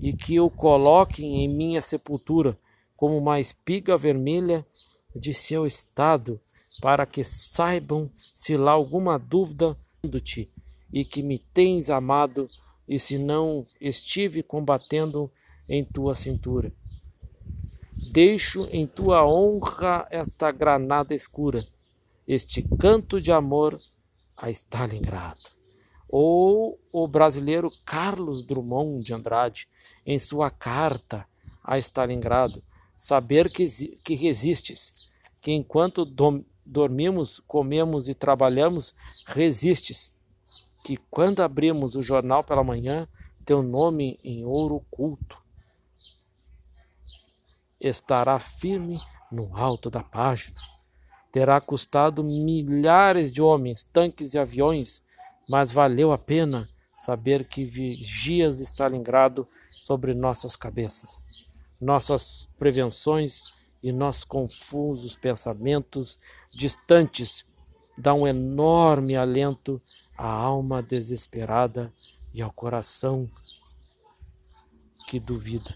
e 0.00 0.12
que 0.12 0.38
o 0.38 0.50
coloquem 0.50 1.44
em 1.44 1.48
minha 1.48 1.80
sepultura 1.80 2.56
como 2.96 3.16
uma 3.16 3.40
espiga 3.40 3.96
vermelha 3.96 4.66
de 5.14 5.32
seu 5.32 5.64
estado 5.64 6.40
para 6.80 7.06
que 7.06 7.24
saibam 7.24 8.10
se 8.34 8.56
lá 8.56 8.72
alguma 8.72 9.18
dúvida 9.18 9.74
ti 10.22 10.50
e 10.92 11.04
que 11.04 11.22
me 11.22 11.38
tens 11.38 11.90
amado 11.90 12.48
e 12.86 12.98
se 12.98 13.18
não 13.18 13.66
estive 13.80 14.42
combatendo 14.42 15.30
em 15.68 15.84
tua 15.84 16.14
cintura. 16.14 16.72
Deixo 18.10 18.66
em 18.70 18.86
tua 18.86 19.26
honra 19.26 20.06
esta 20.10 20.50
granada 20.50 21.14
escura, 21.14 21.66
este 22.26 22.62
canto 22.62 23.20
de 23.20 23.30
amor 23.30 23.78
a 24.36 24.50
Stalingrado. 24.50 25.50
Ou 26.08 26.80
o 26.90 27.06
brasileiro 27.06 27.70
Carlos 27.84 28.44
Drummond 28.44 29.04
de 29.04 29.12
Andrade, 29.12 29.68
em 30.06 30.18
sua 30.18 30.50
carta 30.50 31.26
a 31.62 31.76
Stalingrado, 31.78 32.62
saber 32.96 33.50
que, 33.50 33.66
que 34.02 34.14
resistes, 34.14 35.06
que 35.40 35.52
enquanto 35.52 36.06
dormimos, 36.68 37.40
comemos 37.46 38.08
e 38.08 38.14
trabalhamos, 38.14 38.94
resistes. 39.26 40.12
Que 40.84 40.96
quando 41.10 41.40
abrimos 41.40 41.94
o 41.94 42.02
jornal 42.02 42.44
pela 42.44 42.62
manhã, 42.62 43.08
teu 43.44 43.62
nome 43.62 44.18
em 44.22 44.44
ouro 44.44 44.76
oculto 44.76 45.38
estará 47.80 48.38
firme 48.38 49.00
no 49.30 49.56
alto 49.56 49.90
da 49.90 50.02
página. 50.02 50.60
Terá 51.30 51.60
custado 51.60 52.24
milhares 52.24 53.32
de 53.32 53.40
homens, 53.40 53.84
tanques 53.84 54.34
e 54.34 54.38
aviões, 54.38 55.02
mas 55.48 55.70
valeu 55.70 56.12
a 56.12 56.18
pena 56.18 56.68
saber 56.98 57.44
que 57.44 57.64
vigias 57.64 58.60
Stalingrado 58.60 59.46
sobre 59.82 60.14
nossas 60.14 60.56
cabeças. 60.56 61.24
Nossas 61.80 62.48
prevenções 62.58 63.44
e 63.82 63.92
nossos 63.92 64.24
confusos 64.24 65.14
pensamentos 65.14 66.20
distantes 66.54 67.46
dá 67.96 68.14
um 68.14 68.26
enorme 68.26 69.16
alento 69.16 69.80
à 70.16 70.30
alma 70.30 70.82
desesperada 70.82 71.92
e 72.32 72.40
ao 72.40 72.52
coração 72.52 73.28
que 75.08 75.18
duvida. 75.18 75.74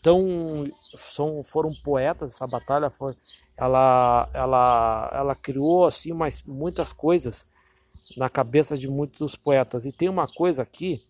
Então, 0.00 0.68
são, 0.98 1.44
foram 1.44 1.72
poetas 1.72 2.30
essa 2.30 2.46
batalha, 2.46 2.90
foi, 2.90 3.14
ela, 3.56 4.28
ela, 4.34 5.10
ela 5.12 5.34
criou 5.36 5.84
assim 5.84 6.12
mais, 6.12 6.42
muitas 6.42 6.92
coisas 6.92 7.46
na 8.16 8.28
cabeça 8.28 8.76
de 8.76 8.88
muitos 8.88 9.20
dos 9.20 9.36
poetas. 9.36 9.86
E 9.86 9.92
tem 9.92 10.08
uma 10.08 10.26
coisa 10.26 10.62
aqui 10.62 11.04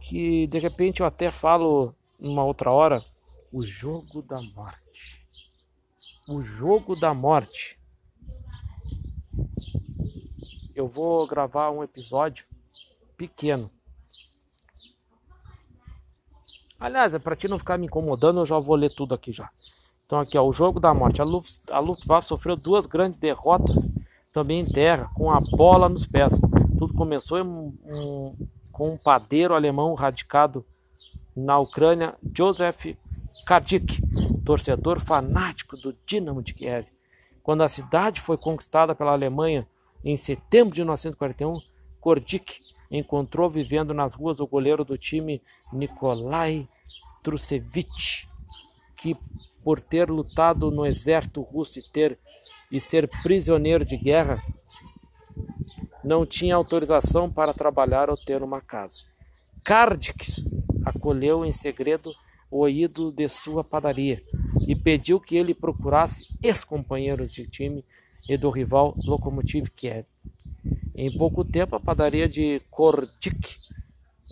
que 0.00 0.48
de 0.48 0.58
repente 0.58 1.00
eu 1.00 1.06
até 1.06 1.30
falo 1.30 1.94
numa 2.18 2.44
outra 2.44 2.72
hora, 2.72 3.04
o 3.52 3.64
jogo 3.64 4.20
da 4.22 4.42
morte 4.42 4.89
o 6.28 6.40
jogo 6.42 6.94
da 6.94 7.14
morte. 7.14 7.78
Eu 10.74 10.88
vou 10.88 11.26
gravar 11.26 11.70
um 11.70 11.82
episódio 11.82 12.46
pequeno. 13.16 13.70
Aliás, 16.78 17.12
é 17.12 17.18
para 17.18 17.36
ti 17.36 17.46
não 17.46 17.58
ficar 17.58 17.76
me 17.76 17.86
incomodando, 17.86 18.40
eu 18.40 18.46
já 18.46 18.58
vou 18.58 18.74
ler 18.74 18.90
tudo 18.90 19.14
aqui 19.14 19.32
já. 19.32 19.50
Então 20.06 20.18
aqui 20.18 20.38
ó, 20.38 20.42
o 20.42 20.52
jogo 20.52 20.80
da 20.80 20.94
morte. 20.94 21.20
A, 21.20 21.24
Luft, 21.24 21.70
a 21.70 21.78
Luftwaffe 21.78 22.28
sofreu 22.28 22.56
duas 22.56 22.86
grandes 22.86 23.18
derrotas 23.18 23.88
também 24.32 24.60
em 24.60 24.64
terra, 24.64 25.10
com 25.14 25.30
a 25.30 25.40
bola 25.40 25.88
nos 25.88 26.06
pés. 26.06 26.40
Tudo 26.78 26.94
começou 26.94 27.38
em, 27.38 27.42
um, 27.42 28.34
com 28.72 28.94
um 28.94 28.96
padeiro 28.96 29.54
alemão 29.54 29.92
radicado 29.94 30.64
na 31.36 31.58
Ucrânia, 31.58 32.14
Joseph 32.34 32.96
Kadik, 33.46 34.00
torcedor 34.44 35.00
fanático 35.00 35.76
do 35.76 35.96
Dinamo 36.06 36.42
de 36.42 36.52
Kiev. 36.54 36.86
Quando 37.42 37.62
a 37.62 37.68
cidade 37.68 38.20
foi 38.20 38.36
conquistada 38.36 38.94
pela 38.94 39.12
Alemanha 39.12 39.66
em 40.04 40.16
setembro 40.16 40.74
de 40.74 40.80
1941, 40.80 41.58
Kordik 42.00 42.58
encontrou 42.90 43.50
vivendo 43.50 43.94
nas 43.94 44.14
ruas 44.14 44.40
o 44.40 44.46
goleiro 44.46 44.84
do 44.84 44.96
time 44.96 45.42
Nikolai 45.72 46.68
Trusevich, 47.22 48.28
que 48.96 49.16
por 49.62 49.80
ter 49.80 50.08
lutado 50.10 50.70
no 50.70 50.86
exército 50.86 51.42
russo 51.42 51.78
e 51.78 51.82
ter 51.82 52.18
e 52.70 52.80
ser 52.80 53.08
prisioneiro 53.22 53.84
de 53.84 53.96
guerra, 53.96 54.40
não 56.04 56.24
tinha 56.24 56.54
autorização 56.54 57.30
para 57.30 57.52
trabalhar 57.52 58.08
ou 58.08 58.16
ter 58.16 58.42
uma 58.42 58.60
casa. 58.60 59.00
Kardik 59.64 60.44
acolheu 60.84 61.44
em 61.44 61.52
segredo 61.52 62.14
o 62.50 62.68
ídolo 62.68 63.12
de 63.12 63.28
sua 63.28 63.62
padaria 63.62 64.22
e 64.66 64.74
pediu 64.74 65.20
que 65.20 65.36
ele 65.36 65.54
procurasse 65.54 66.26
ex-companheiros 66.42 67.32
de 67.32 67.46
time 67.46 67.84
e 68.28 68.36
do 68.36 68.50
rival 68.50 68.94
Lokomotiv 69.04 69.70
Kiev. 69.70 70.06
Em 70.94 71.16
pouco 71.16 71.44
tempo, 71.44 71.76
a 71.76 71.80
padaria 71.80 72.28
de 72.28 72.60
Kordik 72.70 73.56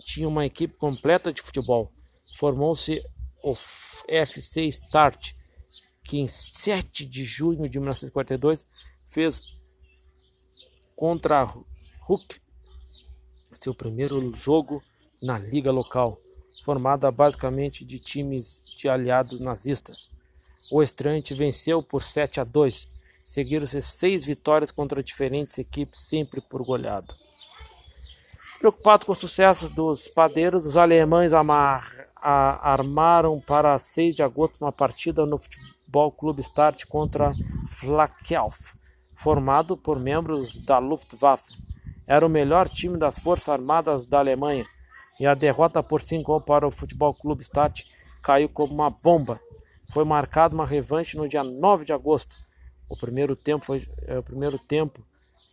tinha 0.05 0.27
uma 0.27 0.45
equipe 0.45 0.75
completa 0.75 1.31
de 1.31 1.41
futebol. 1.41 1.91
Formou-se 2.37 3.01
o 3.43 3.55
FC 4.07 4.65
Start, 4.65 5.33
que 6.03 6.17
em 6.17 6.27
7 6.27 7.05
de 7.05 7.23
junho 7.23 7.69
de 7.69 7.79
1942 7.79 8.65
fez 9.07 9.43
contra 10.95 11.43
Hulk 12.01 12.39
seu 13.53 13.73
primeiro 13.73 14.35
jogo 14.35 14.83
na 15.21 15.37
liga 15.37 15.71
local 15.71 16.21
formada 16.69 17.09
basicamente 17.09 17.83
de 17.83 17.97
times 17.97 18.61
de 18.77 18.87
aliados 18.87 19.39
nazistas. 19.39 20.07
O 20.71 20.83
estreante 20.83 21.33
venceu 21.33 21.81
por 21.81 22.03
7 22.03 22.41
a 22.41 22.43
2. 22.43 22.87
Seguiram-se 23.25 23.81
seis 23.81 24.23
vitórias 24.23 24.69
contra 24.69 25.01
diferentes 25.01 25.57
equipes, 25.57 25.99
sempre 25.99 26.39
por 26.41 26.63
goleada. 26.63 27.11
Preocupado 28.59 29.07
com 29.07 29.13
o 29.13 29.15
sucesso 29.15 29.67
dos 29.67 30.09
padeiros, 30.09 30.67
os 30.67 30.77
alemães 30.77 31.33
amar, 31.33 31.81
a, 32.15 32.71
armaram 32.71 33.41
para 33.41 33.79
6 33.79 34.13
de 34.13 34.21
agosto 34.21 34.61
uma 34.61 34.71
partida 34.71 35.25
no 35.25 35.39
Futebol 35.39 36.11
Clube 36.11 36.41
Start 36.41 36.85
contra 36.85 37.31
Flakelf, 37.79 38.75
formado 39.15 39.75
por 39.75 39.99
membros 39.99 40.63
da 40.63 40.77
Luftwaffe. 40.77 41.51
Era 42.05 42.23
o 42.23 42.29
melhor 42.29 42.69
time 42.69 42.95
das 42.95 43.17
Forças 43.17 43.49
Armadas 43.49 44.05
da 44.05 44.19
Alemanha 44.19 44.67
E 45.19 45.27
a 45.27 45.33
derrota 45.33 45.83
por 45.83 46.01
5 46.01 46.37
1 46.37 46.41
para 46.41 46.67
o 46.67 46.71
Futebol 46.71 47.13
Clube 47.13 47.41
Start 47.41 47.83
caiu 48.21 48.47
como 48.47 48.73
uma 48.73 48.89
bomba. 48.89 49.39
Foi 49.93 50.05
marcada 50.05 50.55
uma 50.55 50.65
revanche 50.65 51.17
no 51.17 51.27
dia 51.27 51.43
9 51.43 51.85
de 51.85 51.93
agosto. 51.93 52.35
O 52.87 52.95
primeiro 52.95 53.35
tempo 53.35 53.65
foi 53.65 53.87
é, 54.03 54.17
o 54.17 54.23
primeiro 54.23 54.57
tempo 54.57 55.05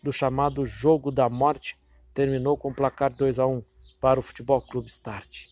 do 0.02 0.12
chamado 0.12 0.64
Jogo 0.64 1.10
da 1.10 1.28
Morte 1.28 1.76
terminou 2.14 2.56
com 2.56 2.68
o 2.68 2.74
placar 2.74 3.14
2 3.14 3.38
a 3.38 3.46
1 3.46 3.62
para 4.00 4.20
o 4.20 4.22
Futebol 4.22 4.60
Clube 4.62 4.88
Start. 4.88 5.48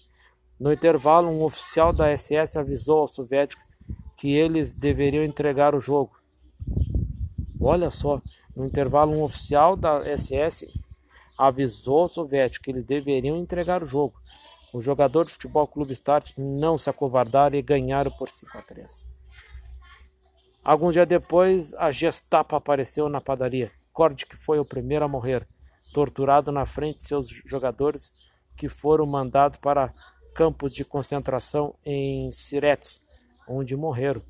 No 0.59 0.73
intervalo, 0.73 1.29
um 1.29 1.43
oficial 1.43 1.93
da 1.93 2.17
SS 2.17 2.59
avisou 2.59 3.01
aos 3.01 3.15
soviéticos 3.15 3.65
que 4.17 4.33
eles 4.33 4.75
deveriam 4.75 5.25
entregar 5.25 5.75
o 5.75 5.81
jogo. 5.81 6.17
Olha 7.61 7.91
só, 7.91 8.23
no 8.55 8.65
intervalo, 8.65 9.13
um 9.13 9.23
oficial 9.23 9.77
da 9.77 10.05
SS 10.17 10.67
avisou 11.37 12.01
aos 12.01 12.13
soviéticos 12.13 12.65
que 12.65 12.71
eles 12.71 12.85
deveriam 12.85 13.37
entregar 13.37 13.83
o 13.83 13.87
jogo. 13.87 14.15
Os 14.73 14.85
jogadores 14.85 15.31
do 15.31 15.35
Futebol 15.35 15.67
Clube 15.67 15.93
Start 15.93 16.33
não 16.37 16.77
se 16.77 16.91
acovardaram 16.91 17.57
e 17.57 17.63
ganharam 17.63 18.11
por 18.11 18.29
5 18.29 18.59
a 18.59 18.63
3. 18.63 19.09
Alguns 20.65 20.95
dias 20.95 21.07
depois, 21.07 21.75
a 21.75 21.91
Gestapo 21.91 22.57
apareceu 22.57 23.09
na 23.09 23.21
padaria. 23.21 23.71
Cord, 23.93 24.27
que 24.27 24.37
foi 24.37 24.59
o 24.59 24.65
primeiro 24.65 25.05
a 25.05 25.09
morrer, 25.09 25.47
torturado 25.93 26.51
na 26.51 26.67
frente 26.67 26.97
de 26.97 27.03
seus 27.03 27.29
jogadores, 27.29 28.11
que 28.57 28.69
foram 28.69 29.07
mandados 29.07 29.59
para 29.59 29.93
campos 30.35 30.73
de 30.73 30.85
concentração 30.85 31.75
em 31.85 32.33
Siretz, 32.33 33.01
onde 33.49 33.77
morreram. 33.77 34.23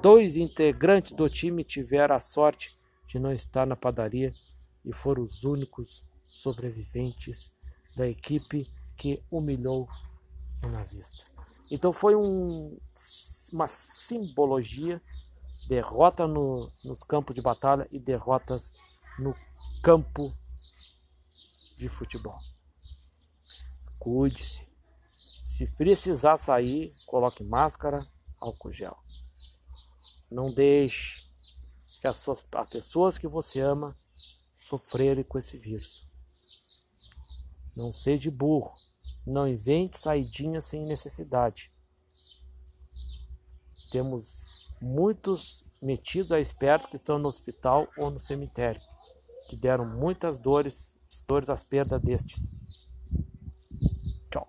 Dois 0.00 0.36
integrantes 0.36 1.12
do 1.12 1.28
time 1.28 1.64
tiveram 1.64 2.14
a 2.14 2.20
sorte 2.20 2.76
de 3.06 3.18
não 3.18 3.32
estar 3.32 3.66
na 3.66 3.74
padaria 3.74 4.30
e 4.84 4.92
foram 4.92 5.24
os 5.24 5.42
únicos 5.42 6.06
sobreviventes 6.30 7.50
da 7.96 8.06
equipe 8.08 8.72
que 8.96 9.22
humilhou 9.30 9.88
o 10.64 10.68
nazista. 10.68 11.24
Então 11.70 11.92
foi 11.92 12.16
um, 12.16 12.78
uma 13.52 13.68
simbologia, 13.68 15.00
derrota 15.68 16.26
no, 16.26 16.70
nos 16.84 17.02
campos 17.02 17.34
de 17.34 17.40
batalha 17.40 17.86
e 17.92 17.98
derrotas 17.98 18.72
no 19.18 19.34
campo 19.82 20.34
de 21.76 21.88
futebol. 21.88 22.36
Cuide-se. 23.98 24.68
Se 25.44 25.66
precisar 25.72 26.38
sair, 26.38 26.92
coloque 27.06 27.44
máscara, 27.44 28.06
álcool 28.40 28.72
gel. 28.72 28.98
Não 30.30 30.52
deixe 30.52 31.28
que 32.00 32.08
as, 32.08 32.16
suas, 32.16 32.44
as 32.52 32.70
pessoas 32.70 33.18
que 33.18 33.28
você 33.28 33.60
ama 33.60 33.96
sofrerem 34.56 35.22
com 35.22 35.38
esse 35.38 35.58
vírus. 35.58 36.09
Não 37.76 37.92
seja 37.92 38.30
burro. 38.30 38.72
Não 39.26 39.46
invente 39.46 39.98
saidinha 39.98 40.60
sem 40.60 40.84
necessidade. 40.84 41.70
Temos 43.90 44.42
muitos 44.80 45.64
metidos 45.80 46.32
a 46.32 46.40
espera 46.40 46.86
que 46.86 46.96
estão 46.96 47.18
no 47.18 47.28
hospital 47.28 47.88
ou 47.96 48.10
no 48.10 48.18
cemitério, 48.18 48.80
que 49.48 49.56
deram 49.56 49.84
muitas 49.84 50.38
dores, 50.38 50.94
dores 51.26 51.50
às 51.50 51.64
perdas 51.64 52.00
destes. 52.00 52.50
Tchau. 54.30 54.46